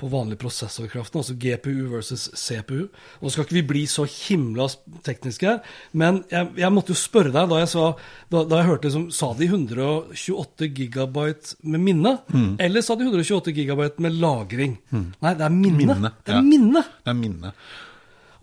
på 0.01 0.09
vanlig 0.11 0.41
prosessorkraften, 0.43 1.21
altså 1.21 1.37
GPU 1.39 1.85
versus 1.93 2.25
CPU. 2.35 2.89
Nå 3.23 3.31
skal 3.31 3.47
ikke 3.47 3.59
vi 3.61 3.65
bli 3.69 3.85
så 3.91 4.07
himla 4.11 4.67
tekniske 5.07 5.47
her, 5.47 5.63
men 5.95 6.25
jeg, 6.33 6.51
jeg 6.59 6.75
måtte 6.75 6.97
jo 6.97 6.99
spørre 6.99 7.31
deg 7.37 7.53
da 7.53 7.63
jeg, 7.63 7.71
sa, 7.77 7.87
da, 8.35 8.43
da 8.51 8.61
jeg 8.61 8.71
hørte 8.73 8.91
liksom, 8.91 9.07
Sa 9.15 9.31
de 9.39 9.47
128 9.47 10.71
gigabyte 10.75 11.57
med 11.71 11.87
minne, 11.87 12.17
eller 12.59 12.83
sa 12.83 12.99
de 12.99 13.07
128 13.07 13.55
gigabyte 13.55 14.03
med 14.03 14.19
lagring? 14.19 14.77
Nei, 14.91 15.35
det 15.39 15.47
er 15.47 15.55
minne. 15.55 15.95
Minne, 15.95 16.15
Det 16.27 16.35
er 16.35 16.41
ja. 16.41 16.47
minne. 16.51 16.87
Det 17.05 17.15
er 17.15 17.21
minne. 17.23 17.55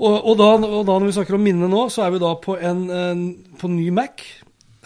Og, 0.02 0.16
og, 0.16 0.34
da, 0.40 0.54
og 0.56 0.86
da 0.88 0.96
når 0.96 1.10
vi 1.12 1.20
snakker 1.20 1.36
om 1.38 1.44
minne 1.46 1.68
nå, 1.70 1.84
så 1.94 2.08
er 2.08 2.16
vi 2.16 2.24
da 2.24 2.32
på 2.42 2.56
en, 2.58 2.86
en 2.96 3.26
på 3.60 3.70
ny 3.70 3.92
Mac. 3.94 4.24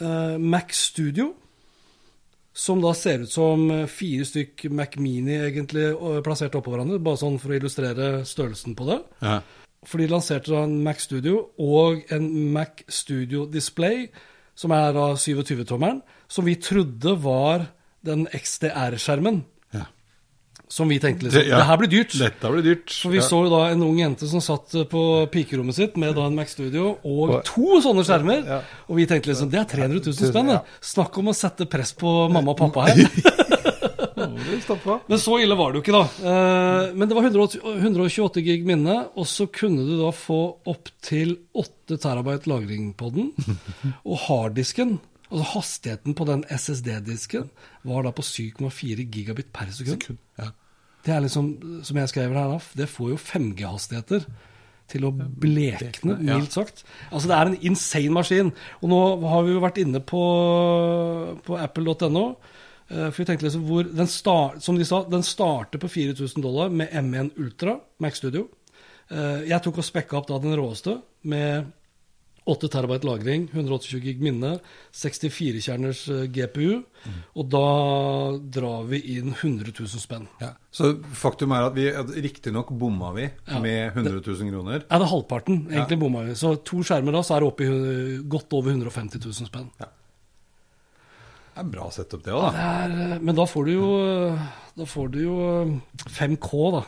Uh, 0.02 0.36
Mac 0.42 0.74
Studio. 0.76 1.30
Som 2.56 2.80
da 2.84 2.94
ser 2.96 3.26
ut 3.26 3.32
som 3.32 3.66
eh, 3.74 3.86
fire 3.92 4.26
stykk 4.28 4.70
Mac 4.72 4.96
Mini 5.02 5.36
egentlig 5.50 5.90
plassert 6.24 6.56
oppå 6.56 6.72
hverandre. 6.72 7.02
Bare 7.04 7.20
sånn 7.20 7.40
for 7.42 7.52
å 7.52 7.58
illustrere 7.60 8.10
størrelsen 8.28 8.78
på 8.80 8.88
det. 8.88 9.02
Ja. 9.26 9.40
For 9.86 10.02
de 10.02 10.10
lanserte 10.10 10.54
da 10.54 10.64
en 10.66 10.80
Mac 10.86 11.04
Studio 11.04 11.50
og 11.62 12.08
en 12.14 12.30
Mac 12.56 12.82
Studio 12.90 13.44
Display, 13.52 14.08
som 14.58 14.74
er 14.74 14.96
da 14.96 15.12
27-tommeren, 15.20 16.00
som 16.32 16.48
vi 16.48 16.56
trodde 16.58 17.18
var 17.22 17.68
den 18.06 18.26
XDR-skjermen. 18.34 19.44
Som 20.68 20.90
vi 20.90 20.98
tenkte 21.00 21.28
liksom, 21.28 21.44
det, 21.44 21.50
ja. 21.52 21.60
her 21.64 21.78
blir 21.78 21.90
dyrt. 21.92 22.16
Dette 22.20 22.50
blir 22.52 22.64
dyrt. 22.66 22.90
For 22.90 23.14
vi 23.14 23.20
Ja. 23.22 23.26
så 23.28 23.44
jo 23.46 23.52
da 23.54 23.60
en 23.70 23.84
ung 23.86 24.00
jente 24.02 24.28
som 24.28 24.42
satt 24.42 24.74
på 24.90 25.02
pikerommet 25.32 25.76
sitt 25.78 25.96
med 26.02 26.16
da 26.18 26.26
en 26.26 26.36
Mac 26.36 26.50
Studio 26.50 26.98
og 27.06 27.36
to 27.46 27.78
sånne 27.86 28.04
skjermer. 28.08 28.42
Ja. 28.50 28.62
Og 28.90 28.98
vi 28.98 29.06
tenkte 29.06 29.30
liksom 29.30 29.52
det 29.54 29.62
er 29.62 29.70
300 29.70 30.02
000 30.02 30.32
spenn. 30.34 30.52
Snakk 30.82 31.18
om 31.22 31.30
å 31.30 31.38
sette 31.38 31.70
press 31.70 31.94
på 31.94 32.16
mamma 32.34 32.56
og 32.56 32.60
pappa 32.64 32.88
her. 32.90 33.06
Men 35.08 35.20
så 35.22 35.38
ille 35.44 35.56
var 35.58 35.72
det 35.74 35.80
jo 35.80 35.84
ikke, 35.86 35.96
da. 35.96 36.06
Eh, 36.32 36.94
Men 36.96 37.10
det 37.10 37.16
var 37.18 37.28
128 37.28 38.42
gig 38.46 38.66
minne, 38.68 38.96
og 39.16 39.28
så 39.30 39.48
kunne 39.52 39.86
du 39.86 39.98
da 40.02 40.12
få 40.16 40.40
opptil 40.72 41.36
8 41.54 42.00
terabyte 42.02 42.50
lagring 42.50 42.94
på 42.98 43.12
den. 43.14 43.32
Og 44.10 44.18
harddisken, 44.28 44.98
altså 45.32 45.46
hastigheten 45.56 46.16
på 46.18 46.26
den 46.30 46.44
SSD-disken, 46.50 47.50
var 47.84 48.04
da 48.06 48.12
på 48.16 48.22
7,4 48.26 49.06
gigabit 49.10 49.52
per 49.54 49.72
sekund. 49.74 50.18
Ja. 50.40 50.52
Det 51.06 51.14
er 51.14 51.22
liksom, 51.22 51.82
som 51.86 51.98
jeg 52.02 52.10
skrev 52.10 52.34
her, 52.34 52.60
det 52.78 52.90
får 52.90 53.12
jo 53.14 53.18
5G-hastigheter 53.22 54.26
til 54.90 55.06
å 55.08 55.12
blekne, 55.14 56.16
mildt 56.22 56.54
sagt. 56.54 56.84
Altså 57.10 57.30
Det 57.30 57.38
er 57.38 57.50
en 57.50 57.58
insane 57.66 58.14
maskin. 58.14 58.52
Og 58.82 58.90
nå 58.92 59.00
har 59.30 59.46
vi 59.46 59.54
jo 59.56 59.64
vært 59.64 59.80
inne 59.82 60.02
på, 60.02 60.22
på 61.46 61.58
apple.no. 61.58 62.26
eh, 62.90 63.08
For 63.10 63.22
vi 63.24 63.28
tenkte 63.30 63.48
liksom 63.48 63.66
hvor 63.66 63.88
den 63.90 64.10
start, 64.12 64.62
Som 64.62 64.78
de 64.78 64.86
sa, 64.86 65.04
den 65.10 65.26
starter 65.26 65.82
på 65.82 65.90
4000 65.90 66.42
dollar 66.46 66.70
med 66.70 66.94
M1 66.94 67.34
Ultra 67.42 67.80
Mac 68.02 68.18
Studio. 68.22 68.48
Eh, 69.10 69.46
Jeg 69.50 69.62
tok 69.66 69.82
og 69.82 69.88
spekka 69.90 70.20
opp 70.20 70.30
da 70.30 70.38
den 70.42 70.54
råeste 70.58 71.00
med 71.26 71.72
8 72.46 72.68
terabyte 72.70 73.08
lagring, 73.08 73.48
128 73.54 74.00
gig 74.04 74.20
minne, 74.22 74.60
64-kjerners 74.94 76.04
GPU. 76.30 76.84
GPU. 76.84 77.16
Og 77.42 77.48
da 77.50 77.62
drar 78.60 78.84
vi 78.90 79.00
inn 79.16 79.32
100 79.34 79.72
000 79.74 79.88
spenn. 80.02 80.28
Ja. 80.42 80.52
Så 80.74 80.92
faktum 81.18 81.52
er 81.58 81.66
at 81.72 81.74
vi 81.78 81.88
riktignok 82.22 82.70
bomma 82.78 83.10
vi 83.16 83.26
Ja. 83.50 83.60
med 83.60 83.96
100 83.98 84.22
000 84.22 84.52
kroner. 84.54 84.84
Ja, 84.90 84.98
det 85.00 85.08
er 85.08 85.12
halvparten. 85.16 85.68
Egentlig 85.72 86.00
bomma 86.00 86.22
vi. 86.28 86.36
Så 86.38 86.54
to 86.64 86.84
skjermer 86.86 87.12
da, 87.18 87.24
så 87.26 87.36
er 87.36 87.40
det 87.42 87.50
oppe 87.50 87.66
i 87.66 88.22
godt 88.30 88.54
over 88.54 88.72
150 88.78 89.20
000 89.26 89.50
spenn. 89.50 89.70
Det 89.80 91.64
er 91.64 91.70
bra 91.72 91.90
setup, 91.90 92.22
det 92.26 92.34
òg, 92.36 92.52
Det 92.52 92.60
da. 92.62 92.72
er, 92.86 93.16
eh, 93.16 93.20
men 93.24 93.36
da 93.36 93.46
får 93.48 93.66
du 93.66 93.72
jo 93.72 93.90
Da 94.76 94.84
får 94.86 95.12
du 95.14 95.20
jo 95.24 95.36
eh, 95.64 95.80
5K, 96.12 96.72
da. 96.78 96.84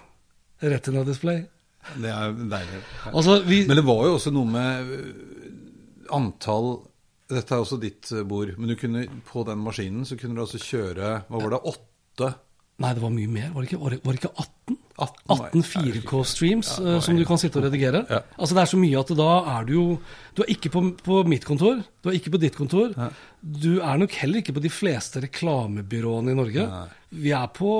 Retina-display. 0.61 1.45
Det 1.95 2.11
er 2.11 2.35
deilig. 2.35 2.81
Altså, 3.13 3.39
vi 3.47 3.61
Men 3.67 3.79
det 3.79 3.85
var 3.87 4.03
jo 4.07 4.17
også 4.17 4.33
noe 4.35 4.49
med 4.51 4.91
øh, 4.97 5.07
antall 6.17 6.69
Dette 7.27 7.55
er 7.55 7.63
også 7.63 7.79
ditt 7.81 8.11
øh, 8.15 8.23
bord, 8.27 8.53
men 8.57 8.71
du 8.71 8.75
kunne, 8.79 9.05
på 9.27 9.43
den 9.47 9.59
maskinen 9.59 10.05
så 10.07 10.15
kunne 10.19 10.37
du 10.37 10.45
altså 10.45 10.61
kjøre 10.63 11.09
Hva 11.27 11.41
var 11.43 11.55
det? 11.55 11.63
Åtte? 11.73 12.29
Nei, 12.77 12.93
det 12.93 13.01
var 13.01 13.11
mye 13.13 13.31
mer. 13.31 13.49
Var 13.53 13.63
det 13.63 13.71
ikke, 13.71 13.81
var 13.81 13.93
det, 13.93 13.99
var 14.05 14.15
det 14.15 14.21
ikke 14.21 14.35
18? 14.37 14.56
18 14.97 15.61
4K-streams 15.61 16.71
Ja, 16.81 16.99
som 17.05 17.17
du 17.17 17.23
kan 17.27 17.37
sitte 17.37 17.59
og 17.59 17.67
redigere. 17.67 18.03
Ja. 18.09 18.23
Altså 18.37 18.55
Det 18.57 18.61
er 18.63 18.71
så 18.71 18.79
mye 18.81 18.99
at 18.99 19.11
da 19.19 19.29
er 19.57 19.67
du 19.67 19.73
jo 19.73 19.85
Du 20.35 20.41
er 20.41 20.49
ikke 20.53 20.71
på, 20.73 20.81
på 21.03 21.19
mitt 21.29 21.45
kontor, 21.45 21.83
du 22.03 22.09
er 22.09 22.17
ikke 22.17 22.33
på 22.33 22.39
ditt 22.41 22.55
kontor. 22.57 22.93
Du 23.41 23.79
er 23.79 23.97
nok 23.97 24.11
heller 24.21 24.41
ikke 24.41 24.53
på 24.57 24.63
de 24.63 24.69
fleste 24.73 25.21
reklamebyråene 25.23 26.33
i 26.33 26.37
Norge. 26.37 26.65
Vi 27.09 27.31
er 27.33 27.47
på 27.55 27.71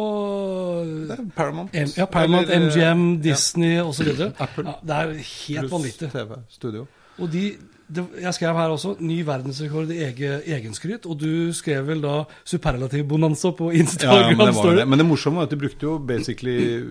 Det 1.07 1.17
er 1.17 1.23
Paramount. 1.35 1.73
M, 1.75 1.89
ja, 1.97 2.05
Paramount, 2.05 2.49
Eller, 2.49 2.67
eh, 2.69 2.93
MGM, 2.93 3.21
Disney 3.21 3.79
osv. 3.81 4.07
Apple. 4.39 4.65
Ja, 4.69 4.77
det 4.81 4.95
er 5.01 5.13
helt 5.47 5.71
vanvittig. 5.71 6.11
TV, 6.11 6.37
studio. 6.49 6.85
Og 7.19 7.31
de, 7.33 7.51
det, 7.87 8.03
jeg 8.21 8.33
skrev 8.35 8.57
her 8.59 8.73
også 8.73 8.95
ny 8.99 9.21
verdensrekord 9.27 9.91
i 9.95 10.01
egen, 10.03 10.41
egenskryt, 10.45 11.05
og 11.07 11.19
du 11.21 11.53
skrev 11.55 11.85
vel 11.87 12.01
da 12.03 12.17
superlativ 12.43 13.05
bonanza 13.07 13.53
på 13.55 13.71
Ja, 13.71 13.79
Instagram 13.85 14.35
men 14.35 14.49
det 14.49 14.55
var 14.57 14.75
det. 14.81 14.87
Men 14.87 14.99
det 14.99 15.07
morsomme 15.07 15.39
var 15.41 15.47
at 15.47 15.55
du 15.55 15.61
brukte 15.61 15.87
jo 15.87 15.97
basically 15.97 16.83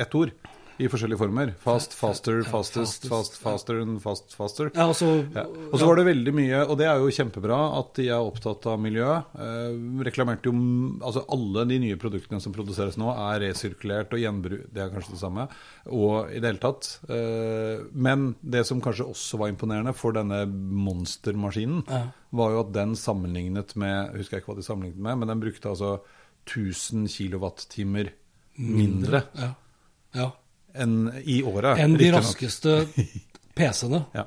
ett 0.00 0.14
ord 0.14 0.32
i 0.80 0.88
forskjellige 0.90 1.20
former. 1.20 1.50
Fast, 1.60 1.92
faster, 1.96 2.40
fastest, 2.48 3.04
fast, 3.10 3.36
faster 3.42 3.80
and 3.82 4.00
fast, 4.02 4.32
faster. 4.36 4.70
Ja, 4.74 4.86
altså, 4.88 5.10
Ja. 5.34 5.44
Og 5.70 5.78
så 5.78 5.86
var 5.86 5.96
det 6.00 6.06
veldig 6.08 6.32
mye, 6.34 6.62
og 6.66 6.78
det 6.80 6.86
er 6.88 6.98
jo 7.02 7.10
kjempebra, 7.12 7.58
at 7.78 7.92
de 8.00 8.08
er 8.08 8.20
opptatt 8.24 8.66
av 8.70 8.78
miljøet. 8.80 9.24
Eh, 9.38 9.76
reklamerte 10.06 10.48
jo 10.50 10.54
Altså 11.00 11.22
alle 11.32 11.64
de 11.68 11.78
nye 11.82 11.96
produktene 12.00 12.40
som 12.42 12.52
produseres 12.52 12.96
nå, 13.00 13.08
er 13.12 13.40
resirkulert 13.44 14.12
og 14.12 14.20
gjenbruk 14.20 14.66
Det 14.72 14.82
er 14.82 14.90
kanskje 14.92 15.14
det 15.14 15.20
samme. 15.22 15.48
Og 15.86 16.30
i 16.32 16.40
det 16.40 16.50
hele 16.50 16.62
tatt. 16.62 16.88
Eh, 17.08 17.84
men 17.92 18.34
det 18.42 18.64
som 18.66 18.80
kanskje 18.80 19.06
også 19.08 19.38
var 19.40 19.48
imponerende 19.52 19.94
for 19.94 20.12
denne 20.16 20.44
monstermaskinen, 20.48 21.84
Ja. 21.88 22.02
var 22.32 22.50
jo 22.52 22.60
at 22.60 22.72
den 22.72 22.94
sammenlignet 22.96 23.76
med 23.76 24.12
Jeg 24.12 24.22
husker 24.24 24.38
ikke 24.40 24.52
hva 24.52 24.56
de 24.56 24.62
sammenlignet 24.66 24.98
med, 25.02 25.18
men 25.18 25.28
den 25.28 25.40
brukte 25.40 25.68
altså 25.70 26.00
1000 26.46 27.06
kilowattimer 27.08 28.10
mindre 28.58 29.22
ja. 29.38 29.54
ja. 30.14 30.30
Enn 30.74 31.10
i 31.24 31.40
året. 31.46 31.80
Enn 31.82 31.96
de 31.98 32.10
raskeste 32.14 32.84
PC-ene. 33.58 34.04
Ja. 34.16 34.26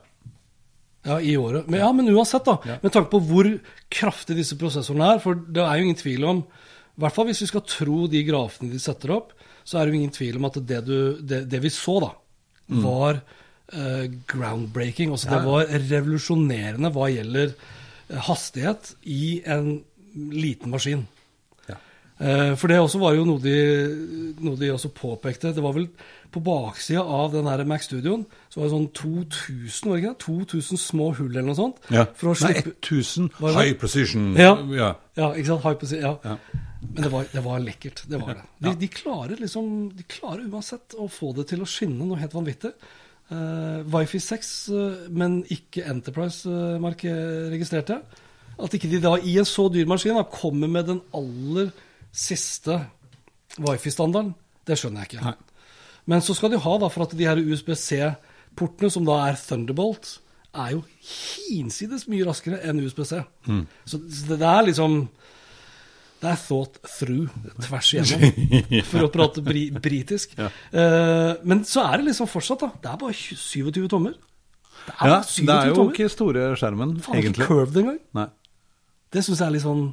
Ja, 1.03 1.17
i 1.19 1.35
året. 1.35 1.67
Men, 1.67 1.81
ja, 1.81 1.89
men 1.91 2.07
uansett, 2.13 2.45
da. 2.47 2.57
Ja. 2.63 2.77
Med 2.83 2.93
tanke 2.95 3.11
på 3.11 3.19
hvor 3.27 3.47
kraftig 3.91 4.37
disse 4.39 4.55
prosessorene 4.59 5.13
er. 5.15 5.23
For 5.23 5.35
det 5.35 5.63
er 5.63 5.79
jo 5.79 5.87
ingen 5.89 5.99
tvil 5.99 6.23
om 6.29 6.43
I 6.43 7.03
hvert 7.03 7.15
fall 7.15 7.27
hvis 7.27 7.41
vi 7.43 7.49
skal 7.49 7.65
tro 7.67 8.05
de 8.07 8.21
grafene 8.23 8.71
de 8.71 8.79
setter 8.79 9.11
opp, 9.15 9.33
så 9.67 9.79
er 9.79 9.85
det 9.85 9.93
jo 9.93 9.99
ingen 9.99 10.13
tvil 10.15 10.37
om 10.39 10.47
at 10.47 10.59
det, 10.69 10.81
du, 10.87 10.97
det, 11.19 11.41
det 11.51 11.59
vi 11.63 11.71
så, 11.73 11.97
da, 12.03 12.11
var 12.83 13.19
uh, 13.73 14.05
groundbreaking. 14.29 15.11
Altså 15.11 15.31
det 15.31 15.39
Mm. 15.41 15.49
Var 15.49 15.73
revolusjonerende 15.89 16.91
hva 16.93 17.09
gjelder 17.11 17.51
eh, 17.55 18.19
hastighet 18.29 18.93
i 19.03 19.41
en 19.49 19.81
liten 20.13 20.71
maskin. 20.71 21.07
Eh, 22.19 22.53
For 22.59 22.69
det 22.69 22.79
også 22.79 22.99
var 23.01 23.15
jo 23.17 23.25
noe 23.25 23.41
de, 23.41 23.55
noe 24.43 24.59
de 24.59 24.71
også 24.73 24.91
påpekte. 24.93 25.53
Det 25.55 25.63
var 25.63 25.73
vel 25.75 25.87
på 26.33 26.41
baksida 26.41 27.01
av 27.01 27.33
den 27.33 27.47
her 27.49 27.61
Mac 27.69 27.85
Studioen 27.85 28.23
så 28.49 28.59
var 28.59 28.67
det 28.67 28.73
sånn 28.73 28.87
2000 28.97 29.89
var 29.89 29.97
det 29.97 30.01
ikke 30.01 30.13
det? 30.13 30.25
2000 30.25 30.81
små 30.81 31.11
hull 31.17 31.31
eller 31.31 31.45
noe 31.51 31.57
sånt. 31.57 31.81
Ja. 31.93 32.07
Nei, 32.23 32.53
1000 32.81 33.29
Var 33.37 33.49
det 33.49 33.53
det? 33.53 33.65
high 33.65 33.77
precision. 33.81 34.31
Ja. 34.37 34.53
ja. 34.73 34.89
Ja, 35.17 35.29
ikke 35.33 35.51
sant? 35.51 35.65
High 35.65 35.79
precision, 35.81 36.17
ja. 36.23 36.37
Men 36.83 37.05
det 37.05 37.11
var, 37.13 37.29
det 37.31 37.43
var 37.45 37.61
lekkert. 37.63 38.03
Det 38.09 38.19
var 38.21 38.33
det. 38.39 38.43
De, 38.65 38.73
de 38.81 38.89
klarer 38.91 39.39
liksom 39.39 39.69
De 39.95 40.03
klarer 40.09 40.43
uansett 40.49 40.97
å 40.99 41.07
få 41.09 41.31
det 41.37 41.47
til 41.53 41.63
å 41.63 41.69
skinne 41.69 42.05
noe 42.05 42.19
helt 42.21 42.35
vanvittig. 42.35 42.73
Uh, 43.31 43.81
Wifi 43.89 44.19
6, 44.19 44.49
uh, 44.73 45.05
men 45.15 45.39
ikke 45.53 45.85
Enterprise-markedet 45.89 47.53
registrerte. 47.53 48.01
At 48.61 48.75
ikke 48.75 48.91
de 48.91 48.99
da 49.01 49.15
i 49.17 49.37
en 49.41 49.47
så 49.47 49.69
dyr 49.73 49.87
maskin 49.89 50.17
da, 50.19 50.25
kommer 50.29 50.69
med 50.69 50.89
den 50.91 51.01
aller 51.15 51.71
siste 52.13 52.77
wifi-standarden, 53.63 54.33
det 54.67 54.77
skjønner 54.79 55.03
jeg 55.03 55.13
ikke. 55.13 55.25
Nei. 55.25 55.35
Men 56.09 56.23
så 56.23 56.35
skal 56.35 56.51
de 56.53 56.59
ha, 56.59 56.73
da, 56.81 56.89
for 56.91 57.05
at 57.05 57.13
de 57.17 57.25
her 57.27 57.39
USBC-portene, 57.39 58.91
som 58.91 59.05
da 59.07 59.19
er 59.29 59.37
Thunderbolt, 59.39 60.17
er 60.53 60.75
jo 60.75 60.83
hinsides 61.01 62.03
mye 62.11 62.25
raskere 62.27 62.59
enn 62.69 62.81
USBC. 62.83 63.15
Mm. 63.49 63.63
Så 63.89 63.97
det, 64.03 64.37
det 64.37 64.45
er 64.49 64.67
liksom 64.67 64.99
Det 66.21 66.29
er 66.29 66.37
thought 66.39 66.77
through 66.87 67.31
tvers 67.65 67.89
igjennom, 67.95 68.53
for 68.91 69.07
å 69.07 69.09
prate 69.11 69.41
bri, 69.43 69.65
britisk. 69.75 70.37
Eh, 70.39 71.31
men 71.43 71.65
så 71.67 71.83
er 71.89 71.97
det 71.99 72.11
liksom 72.11 72.29
fortsatt, 72.31 72.61
da. 72.63 72.69
Det 72.85 72.91
er 72.93 73.01
bare 73.01 73.17
27 73.17 73.89
tommer. 73.91 74.13
Det 74.85 74.93
er 74.99 75.09
Ja, 75.11 75.17
det 75.19 75.49
er 75.57 75.67
jo 75.71 75.75
tommer. 75.81 75.97
ikke 75.97 76.11
store 76.13 76.45
skjermen, 76.59 76.93
Faen, 77.03 77.19
ikke 77.19 77.47
curved 77.49 77.81
engang. 77.81 77.99
Det 79.13 79.23
syns 79.25 79.41
jeg 79.41 79.47
er 79.49 79.55
litt 79.57 79.65
sånn 79.65 79.83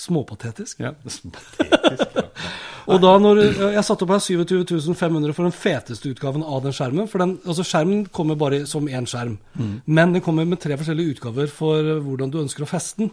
småpatetisk. 0.00 0.82
Ja, 0.82 0.94
det 1.04 1.14
patetisk. 1.36 2.18
ja. 2.18 2.26
Og 2.90 2.98
da 2.98 3.10
når 3.20 3.38
Jeg 3.76 3.82
satte 3.86 4.02
opp 4.02 4.14
her 4.16 4.22
27 4.24 4.94
500 4.96 5.34
for 5.36 5.46
den 5.46 5.54
feteste 5.54 6.10
utgaven 6.10 6.42
av 6.42 6.64
den 6.64 6.74
skjermen. 6.74 7.06
For 7.10 7.22
den, 7.22 7.36
altså 7.44 7.62
Skjermen 7.66 8.06
kommer 8.10 8.38
bare 8.40 8.64
som 8.66 8.88
én 8.88 9.06
skjerm. 9.06 9.36
Men 9.84 10.16
den 10.16 10.24
kommer 10.24 10.48
med 10.48 10.58
tre 10.62 10.78
forskjellige 10.80 11.14
utgaver 11.14 11.52
for 11.52 11.84
eh, 11.84 12.00
hvordan 12.02 12.32
du 12.32 12.40
ønsker 12.40 12.64
å 12.64 12.70
feste 12.70 13.04
den. 13.04 13.12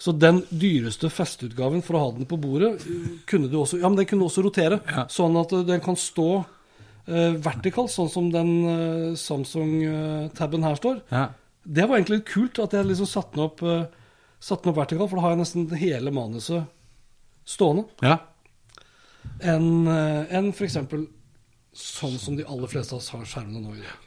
Så 0.00 0.14
den 0.16 0.40
dyreste 0.48 1.10
festeutgaven 1.12 1.82
for 1.84 1.96
å 1.96 2.04
ha 2.04 2.12
den 2.16 2.28
på 2.28 2.38
bordet, 2.40 2.86
eh, 2.86 3.10
kunne 3.28 3.50
du 3.52 3.58
også, 3.60 3.80
ja, 3.82 3.88
men 3.88 3.98
den 4.00 4.08
kunne 4.08 4.28
også 4.28 4.44
rotere. 4.46 4.80
Ja. 4.88 5.04
Sånn 5.12 5.36
at 5.40 5.52
eh, 5.52 5.66
den 5.68 5.82
kan 5.84 5.98
stå 5.98 6.30
uh, 6.40 7.32
vertikalt, 7.42 7.92
sånn 7.92 8.08
som 8.12 8.30
den 8.32 8.52
uh, 8.64 9.18
Samsung-taben 9.18 10.64
her 10.64 10.78
står. 10.80 11.02
Ja. 11.10 11.26
Det 11.60 11.84
var 11.84 11.98
egentlig 11.98 12.24
kult 12.30 12.58
at 12.62 12.72
jeg 12.72 12.88
liksom 12.88 13.08
satte 13.10 13.36
den 13.36 13.44
opp, 13.44 13.60
eh, 13.62 13.84
satte 14.40 14.64
den 14.66 14.72
opp 14.72 14.80
vertikalt, 14.80 15.10
for 15.12 15.20
da 15.20 15.24
har 15.26 15.34
jeg 15.36 15.42
nesten 15.42 15.66
hele 15.80 16.12
manuset 16.16 16.64
stående 17.50 17.86
ja. 18.04 18.16
enn 19.44 19.86
en 19.88 20.30
enn 20.40 20.52
f.eks. 20.54 20.76
sånn 21.76 22.16
som 22.20 22.36
de 22.38 22.46
aller 22.48 22.70
fleste 22.70 22.94
av 22.96 23.02
oss 23.02 23.10
har 23.14 23.26
skjermene 23.28 23.62
nå 23.64 23.74
i 23.76 23.82
dag. 23.84 24.06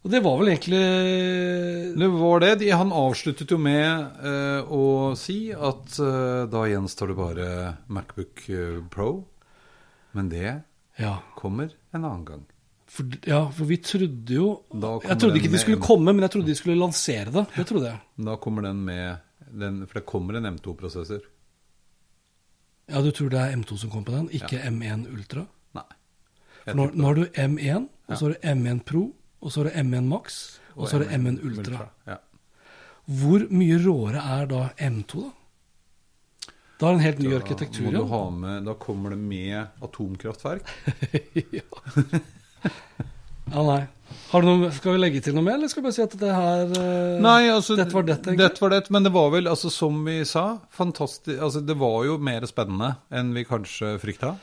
Og 0.00 0.08
det 0.14 0.22
var 0.24 0.38
vel 0.40 0.48
egentlig 0.48 0.78
Det 2.00 2.06
var 2.14 2.40
det. 2.40 2.54
De- 2.62 2.70
Han 2.72 2.92
avsluttet 2.96 3.50
jo 3.52 3.58
med 3.60 4.16
uh, 4.24 4.64
å 4.72 5.12
si 5.18 5.50
at 5.52 5.98
uh, 6.00 6.46
da 6.48 6.62
gjenstår 6.70 7.12
det 7.12 7.16
bare 7.18 7.48
Macbook 7.92 8.46
eh, 8.48 8.78
Pro. 8.92 9.10
Men 10.16 10.30
det 10.32 10.62
Ja, 10.96 11.18
kommer 11.36 11.68
en 11.92 12.04
annen 12.04 12.24
gang. 12.24 12.46
For, 12.90 13.06
ja, 13.26 13.44
for 13.54 13.68
vi 13.70 13.76
trodde 13.86 14.34
jo 14.34 14.46
Jeg 14.74 15.18
trodde 15.20 15.38
ikke 15.38 15.52
de 15.52 15.60
skulle 15.62 15.82
komme, 15.82 16.10
men 16.12 16.24
jeg 16.26 16.32
trodde 16.34 16.50
de 16.50 16.56
skulle 16.58 16.78
lansere 16.78 17.30
det. 17.30 17.44
Det 17.54 17.66
trodde 17.68 17.86
jeg. 17.92 18.00
Da 18.26 18.34
kommer 18.42 18.66
den 18.66 18.80
med 18.84 19.20
den, 19.50 19.84
For 19.86 20.00
det 20.00 20.06
kommer 20.06 20.38
en 20.38 20.48
M2-prosessor. 20.50 21.22
Ja, 22.90 23.02
du 23.02 23.12
tror 23.14 23.30
det 23.30 23.38
er 23.38 23.54
M2 23.54 23.76
som 23.78 23.90
kommer 23.92 24.08
på 24.08 24.16
den, 24.16 24.30
ikke 24.34 24.58
M1 24.66 25.06
Ultra? 25.14 25.44
Nei. 25.78 25.86
Nå, 26.74 26.88
nå 26.90 27.06
har 27.06 27.14
du 27.20 27.24
M1, 27.38 27.86
og 28.08 28.16
så 28.16 28.26
har 28.26 28.34
du 28.34 28.48
M1 28.50 28.80
Pro, 28.88 29.04
og 29.40 29.52
så 29.52 29.62
har 29.62 29.70
du 29.70 29.76
M1 29.84 30.08
Max, 30.10 30.40
og 30.74 30.88
så 30.88 30.98
har 30.98 31.04
du 31.04 31.14
M1 31.14 31.38
Ultra. 31.46 31.86
Ja. 32.10 32.16
Hvor 33.20 33.46
mye 33.54 33.78
råere 33.84 34.24
er 34.38 34.50
da 34.50 34.64
M2, 34.90 35.22
da? 35.22 35.30
Da 36.80 36.88
er 36.88 36.94
det 36.94 36.96
en 36.96 37.04
helt 37.04 37.18
ny 37.20 37.32
arkitektur. 37.36 37.92
ja. 37.92 38.20
med, 38.30 38.64
da 38.64 38.74
kommer 38.74 39.14
det 39.14 39.18
med 39.18 39.82
atomkraftverk. 39.84 40.66
Ja, 41.52 41.66
nei. 43.70 43.82
Har 44.30 44.42
du 44.42 44.46
noe, 44.46 44.70
skal 44.74 44.94
vi 44.94 45.00
legge 45.02 45.20
til 45.24 45.34
noe 45.34 45.42
mer, 45.42 45.56
eller 45.58 45.70
skal 45.70 45.82
vi 45.82 45.88
bare 45.88 45.96
si 45.96 46.02
at 46.04 46.14
det 46.18 46.30
her 46.34 46.72
eh, 46.78 47.20
Nei, 47.22 47.50
altså 47.50 47.74
Dette 47.78 47.94
var 47.94 48.06
dette? 48.06 48.34
Dette 48.38 48.62
var 48.62 48.74
det, 48.74 48.84
men 48.94 49.06
det 49.06 49.12
var 49.14 49.30
vel, 49.34 49.48
altså 49.50 49.70
som 49.74 49.98
vi 50.06 50.20
sa, 50.28 50.44
fantastisk 50.74 51.34
Altså, 51.34 51.62
det 51.66 51.76
var 51.78 52.04
jo 52.06 52.16
mer 52.22 52.46
spennende 52.50 52.92
enn 53.10 53.32
vi 53.34 53.46
kanskje 53.46 53.96
frykta. 54.02 54.36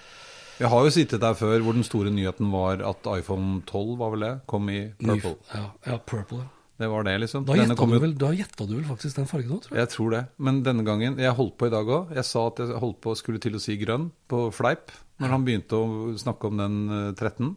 Vi 0.57 0.67
har 0.67 0.83
jo 0.87 0.91
sittet 0.91 1.21
der 1.21 1.35
før 1.37 1.61
hvor 1.63 1.75
den 1.77 1.85
store 1.87 2.11
nyheten 2.11 2.51
var 2.51 2.81
at 2.83 3.07
iPhone 3.13 3.61
12, 3.69 3.95
var 3.99 4.13
vel 4.15 4.25
det, 4.25 4.35
kom 4.49 4.71
i 4.73 4.87
purple. 4.99 5.35
Ja, 5.53 5.65
ja, 5.85 5.99
purple. 6.01 6.43
Det 6.77 6.87
var 6.91 7.05
det, 7.07 7.15
liksom. 7.23 7.45
Da 7.45 7.55
gjetta 7.57 7.85
du, 7.89 7.95
vel, 8.01 8.13
da 8.17 8.31
du 8.33 8.73
vel 8.75 8.85
faktisk 8.85 9.17
den 9.17 9.29
fargen 9.29 9.55
òg, 9.55 9.63
tror 9.65 9.73
jeg. 9.73 9.81
Jeg 9.81 9.91
tror 9.95 10.11
det. 10.13 10.23
Men 10.37 10.59
denne 10.65 10.85
gangen 10.85 11.17
Jeg 11.21 11.33
holdt 11.37 11.55
på 11.57 11.69
i 11.69 11.73
dag 11.73 11.89
òg. 11.89 12.11
Jeg 12.13 12.25
sa 12.27 12.43
at 12.51 12.61
jeg 12.61 12.81
holdt 12.83 12.99
på 13.01 13.15
skulle 13.17 13.41
til 13.41 13.57
å 13.57 13.61
si 13.61 13.77
grønn 13.81 14.11
på 14.29 14.47
fleip 14.53 14.93
når 15.17 15.33
han 15.33 15.45
begynte 15.47 15.79
å 15.79 16.11
snakke 16.21 16.51
om 16.51 16.59
den 16.61 16.75
eh, 16.93 17.13
13. 17.17 17.55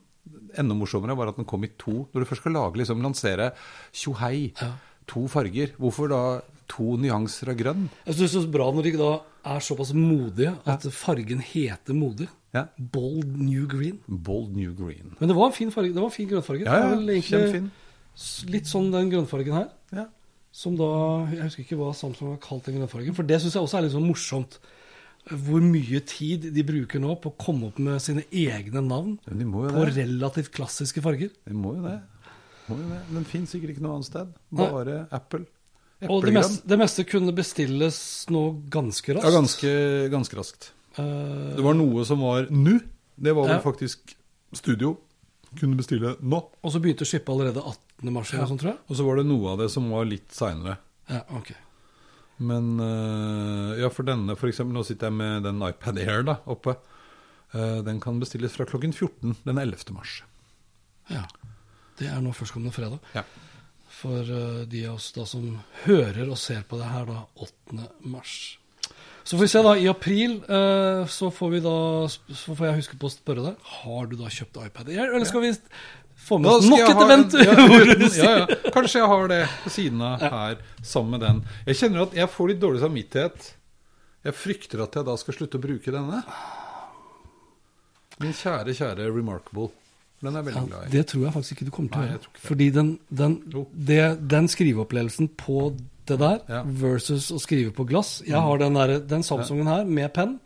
Enda 0.58 0.74
morsommere 0.74 1.16
var 1.16 1.28
at 1.28 1.36
den 1.36 1.44
kom 1.44 1.64
i 1.64 1.70
to. 1.78 2.08
Når 2.12 2.20
du 2.24 2.24
først 2.30 2.40
skal 2.42 2.52
lage, 2.52 2.76
liksom 2.80 3.02
lansere 3.02 3.52
tjohei, 3.92 4.52
Ja. 4.60 4.72
to 5.06 5.26
farger, 5.28 5.72
hvorfor 5.78 6.08
da 6.08 6.40
to 6.68 6.96
nyanser 6.96 7.48
av 7.50 7.56
grønn? 7.56 7.88
Jeg 8.06 8.14
synes 8.14 8.32
det 8.32 8.38
er 8.40 8.46
så 8.46 8.50
bra 8.52 8.70
når 8.72 8.82
de 8.84 8.92
da 8.96 9.20
er 9.44 9.60
såpass 9.60 9.92
modige 9.94 10.56
at 10.66 10.82
fargen 10.92 11.40
heter 11.40 11.94
modig. 11.94 12.28
Ja. 12.54 12.66
Bold 12.78 13.26
New 13.38 13.66
Green. 13.66 13.98
Bold 14.08 14.56
new 14.56 14.72
green. 14.74 15.14
Men 15.20 15.28
det 15.28 15.36
var 15.36 15.46
en 15.46 15.52
fin, 15.52 15.70
farge, 15.70 15.92
det 15.94 16.00
var 16.02 16.10
en 16.10 16.10
fin 16.10 16.28
grønnfarge. 16.28 16.64
Ja, 16.64 16.72
Det 16.72 16.80
ja, 16.82 16.96
egentlig 16.96 17.24
kjempefin. 17.30 17.70
Litt 18.50 18.66
sånn 18.66 18.90
den 18.90 19.10
grønnfargen 19.10 19.52
her. 19.54 19.68
Ja. 19.92 20.06
Som 20.52 20.74
da 20.76 21.28
Jeg 21.30 21.42
husker 21.44 21.62
ikke 21.62 21.78
hva 21.78 21.92
Samsung 21.94 22.30
har 22.32 22.38
kalt 22.42 22.64
den 22.64 22.74
grønnfargen. 22.80 23.14
For 23.14 23.22
det 23.22 23.40
syns 23.40 23.54
jeg 23.54 23.62
også 23.62 23.78
er 23.78 23.82
litt 23.82 23.92
sånn 23.94 24.06
morsomt. 24.08 24.58
Hvor 25.28 25.60
mye 25.62 26.00
tid 26.08 26.48
de 26.54 26.62
bruker 26.66 26.98
nå 27.02 27.14
på 27.22 27.30
å 27.30 27.36
komme 27.38 27.68
opp 27.68 27.78
med 27.78 28.00
sine 28.02 28.24
egne 28.32 28.80
navn 28.82 29.18
de 29.28 29.44
på 29.44 29.66
det. 29.68 29.92
relativt 30.00 30.50
klassiske 30.56 31.02
farger. 31.04 31.30
De 31.46 31.54
må 31.54 31.76
jo 31.76 31.82
det. 31.84 31.98
Må 32.70 32.78
jo 32.80 32.88
det. 32.88 33.00
Den 33.12 33.24
fins 33.28 33.52
sikkert 33.52 33.74
ikke 33.76 33.84
noe 33.84 33.98
annet 33.98 34.08
sted. 34.08 34.32
Nei. 34.50 34.70
Bare 34.72 34.96
Apple. 35.12 35.44
Og 36.08 36.24
det 36.24 36.32
meste, 36.32 36.64
det 36.66 36.78
meste 36.80 37.04
kunne 37.04 37.34
bestilles 37.36 38.00
nå 38.32 38.42
ganske 38.72 39.12
raskt. 39.18 39.28
Ja, 39.28 39.34
ganske, 39.36 39.70
ganske 40.10 40.38
raskt. 40.38 40.70
Uh, 40.96 41.52
Det 41.54 41.62
var 41.62 41.76
noe 41.76 42.04
som 42.08 42.24
var 42.24 42.48
nå. 42.50 42.80
Det 43.20 43.34
var 43.36 43.46
vel 43.46 43.58
Ja. 43.58 43.62
faktisk 43.62 44.16
studio. 44.56 44.96
Kunne 45.58 45.76
bestille 45.76 46.16
nå. 46.22 46.38
og 46.62 46.70
så 46.72 46.80
begynte 46.80 47.02
å 47.04 47.10
shippe 47.10 47.28
allerede 47.28 47.58
18. 47.60 48.10
mars 48.12 48.30
eller 48.32 48.44
noe 48.46 48.48
sånt, 48.54 48.60
tror 48.62 48.70
jeg. 48.72 48.78
Og 48.88 48.96
så 48.96 49.04
var 49.04 49.16
det 49.16 49.26
noe 49.26 49.50
av 49.50 49.58
det 49.58 49.70
som 49.70 49.90
var 49.90 50.04
litt 50.06 50.30
seinere. 50.30 50.78
Ja, 51.10 51.22
ok. 51.36 51.52
Men 52.40 52.80
øh, 52.80 53.76
ja, 53.80 53.90
for 53.92 54.06
denne, 54.08 54.36
for 54.40 54.48
eksempel, 54.48 54.76
nå 54.78 54.84
sitter 54.88 55.10
jeg 55.10 55.18
med 55.18 55.44
den 55.44 55.60
iPad 55.66 56.00
Air 56.00 56.24
da, 56.24 56.38
oppe. 56.48 56.76
Eh, 57.52 57.80
den 57.84 58.00
kan 58.00 58.20
bestilles 58.22 58.54
fra 58.56 58.66
klokken 58.68 58.94
14 58.96 59.36
den 59.44 59.58
11. 59.58 59.92
mars. 59.96 60.22
Ja. 61.10 61.26
Det 61.98 62.08
er 62.08 62.22
nå 62.24 62.32
førstkommende 62.32 62.72
fredag. 62.72 63.02
Ja. 63.16 63.26
For 64.00 64.24
eh, 64.24 64.62
de 64.70 64.86
av 64.88 64.96
oss 64.96 65.10
da 65.16 65.26
som 65.28 65.58
hører 65.84 66.30
og 66.30 66.38
ser 66.40 66.64
på 66.68 66.78
det 66.80 66.88
her 66.88 67.08
da 67.10 67.24
8. 67.44 67.90
mars. 68.08 68.36
Så 69.24 69.36
får 69.36 69.42
vi 69.44 69.48
se 69.52 69.62
da, 69.62 69.72
i 69.76 69.86
april 69.90 70.38
eh, 70.48 71.02
så 71.12 71.28
får 71.34 71.50
vi 71.52 71.60
da 71.64 71.74
Så 72.08 72.54
får 72.56 72.66
jeg 72.70 72.78
huske 72.80 72.96
på 72.98 73.06
å 73.10 73.12
spørre 73.12 73.42
deg 73.50 73.72
Har 73.82 74.06
du 74.10 74.14
da 74.16 74.30
kjøpt 74.32 74.56
iPad 74.66 74.88
eller 74.94 75.24
skal 75.28 75.44
vi 75.44 75.50
få 76.20 76.38
med 76.40 76.50
oss 76.50 76.66
nok 76.68 76.82
et 76.84 77.02
event? 77.04 77.34
en- 77.34 77.44
ja, 77.48 77.54
ja, 78.24 78.32
ja. 78.40 78.58
Kanskje 78.74 79.00
jeg 79.02 79.08
har 79.12 79.28
det 79.32 79.40
på 79.64 79.70
siden 79.72 80.02
av 80.04 80.20
her, 80.20 80.58
sammen 80.84 81.14
med 81.16 81.22
den. 81.24 81.38
Jeg 81.66 81.78
kjenner 81.80 82.02
at 82.04 82.16
jeg 82.18 82.28
får 82.32 82.50
litt 82.52 82.60
dårlig 82.62 82.82
samvittighet. 82.82 83.48
Jeg 84.28 84.36
frykter 84.36 84.82
at 84.84 84.98
jeg 85.00 85.08
da 85.08 85.14
skal 85.16 85.36
slutte 85.38 85.56
å 85.56 85.62
bruke 85.64 85.94
denne. 85.94 86.20
Min 88.20 88.34
kjære, 88.36 88.74
kjære 88.76 89.06
Remarkable. 89.16 89.70
Den 90.20 90.36
er 90.36 90.44
veldig 90.44 90.60
veldig 90.60 90.70
glad 90.74 90.86
i. 90.86 90.92
Det 90.92 91.04
tror 91.08 91.22
jeg 91.24 91.32
faktisk 91.38 91.56
ikke 91.56 91.68
du 91.70 91.72
kommer 91.72 91.94
til 91.94 92.02
å 92.04 92.08
gjøre. 92.10 92.32
Fordi 92.44 92.66
den, 92.76 92.90
den, 93.22 93.38
det, 93.90 94.00
den 94.28 94.50
skriveopplevelsen 94.52 95.30
på 95.40 95.70
det 96.10 96.18
der 96.20 96.40
Ja. 96.48 96.60
Mm. 96.66 96.74
versus 96.82 97.30
å 97.32 97.38
skrive 97.40 97.72
på 97.74 97.86
glass 97.88 98.20
Jeg 98.26 98.40
har 98.40 98.58
den, 98.58 98.74
der, 98.74 98.98
den 99.00 99.22
Samsungen 99.26 99.66
her 99.70 99.84
med 99.88 100.12
penn. 100.14 100.38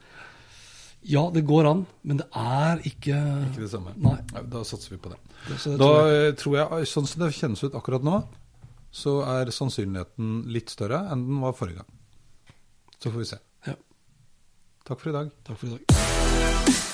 Ja, 1.04 1.26
det 1.30 1.42
går 1.44 1.66
an, 1.68 1.82
men 2.02 2.16
det 2.22 2.26
er 2.34 2.78
ikke, 2.88 3.18
Ikke 3.50 3.60
det 3.66 3.70
samme. 3.74 3.92
Nei. 4.00 4.16
Da 4.48 4.62
satser 4.64 4.94
vi 4.94 4.96
på 5.04 5.10
det. 5.12 5.18
Det- 5.48 5.58
det 5.64 5.78
Da 5.78 5.84
tror 5.84 6.08
jeg. 6.08 6.36
tror 6.38 6.56
jeg, 6.56 6.86
sånn 6.88 7.06
som 7.06 7.22
det 7.26 7.34
kjennes 7.34 7.62
ut 7.64 7.74
akkurat 7.74 8.02
nå, 8.02 8.22
så 8.90 9.20
er 9.26 9.50
sannsynligheten 9.52 10.46
litt 10.50 10.70
større 10.70 11.02
enn 11.12 11.26
den 11.28 11.40
var 11.40 11.52
forrige 11.52 11.76
gang. 11.82 11.90
Så 13.00 13.10
får 13.12 13.18
vi 13.18 13.24
se. 13.24 13.38
Ja, 13.66 13.74
Takk 14.86 15.00
for 15.00 15.10
i 15.10 15.12
dag. 15.12 15.30
takk 15.44 15.58
for 15.58 15.66
i 15.66 15.70
dag. 15.76 16.93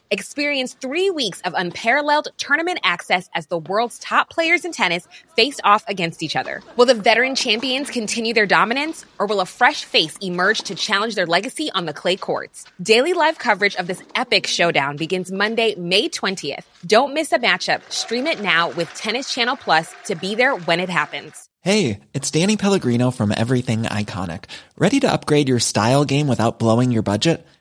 Experience 0.13 0.73
three 0.73 1.09
weeks 1.09 1.39
of 1.45 1.53
unparalleled 1.55 2.27
tournament 2.35 2.79
access 2.83 3.29
as 3.33 3.45
the 3.45 3.57
world's 3.57 3.97
top 3.99 4.29
players 4.29 4.65
in 4.65 4.73
tennis 4.73 5.07
face 5.37 5.57
off 5.63 5.85
against 5.87 6.21
each 6.21 6.35
other. 6.35 6.61
Will 6.75 6.85
the 6.85 6.93
veteran 6.93 7.33
champions 7.33 7.89
continue 7.89 8.33
their 8.33 8.45
dominance, 8.45 9.05
or 9.19 9.25
will 9.25 9.39
a 9.39 9.45
fresh 9.45 9.85
face 9.85 10.17
emerge 10.21 10.63
to 10.63 10.75
challenge 10.75 11.15
their 11.15 11.25
legacy 11.25 11.71
on 11.73 11.85
the 11.85 11.93
clay 11.93 12.17
courts? 12.17 12.65
Daily 12.81 13.13
live 13.13 13.39
coverage 13.39 13.77
of 13.77 13.87
this 13.87 14.03
epic 14.13 14.47
showdown 14.47 14.97
begins 14.97 15.31
Monday, 15.31 15.75
May 15.75 16.09
20th. 16.09 16.65
Don't 16.85 17.13
miss 17.13 17.31
a 17.31 17.39
matchup. 17.39 17.89
Stream 17.89 18.27
it 18.27 18.41
now 18.41 18.69
with 18.71 18.93
Tennis 18.93 19.33
Channel 19.33 19.55
Plus 19.55 19.95
to 20.07 20.15
be 20.15 20.35
there 20.35 20.57
when 20.57 20.81
it 20.81 20.89
happens. 20.89 21.47
Hey, 21.61 22.01
it's 22.13 22.31
Danny 22.31 22.57
Pellegrino 22.57 23.11
from 23.11 23.31
Everything 23.31 23.83
Iconic. 23.83 24.43
Ready 24.77 24.99
to 24.99 25.09
upgrade 25.09 25.47
your 25.47 25.59
style 25.59 26.03
game 26.03 26.27
without 26.27 26.59
blowing 26.59 26.91
your 26.91 27.03
budget? 27.03 27.47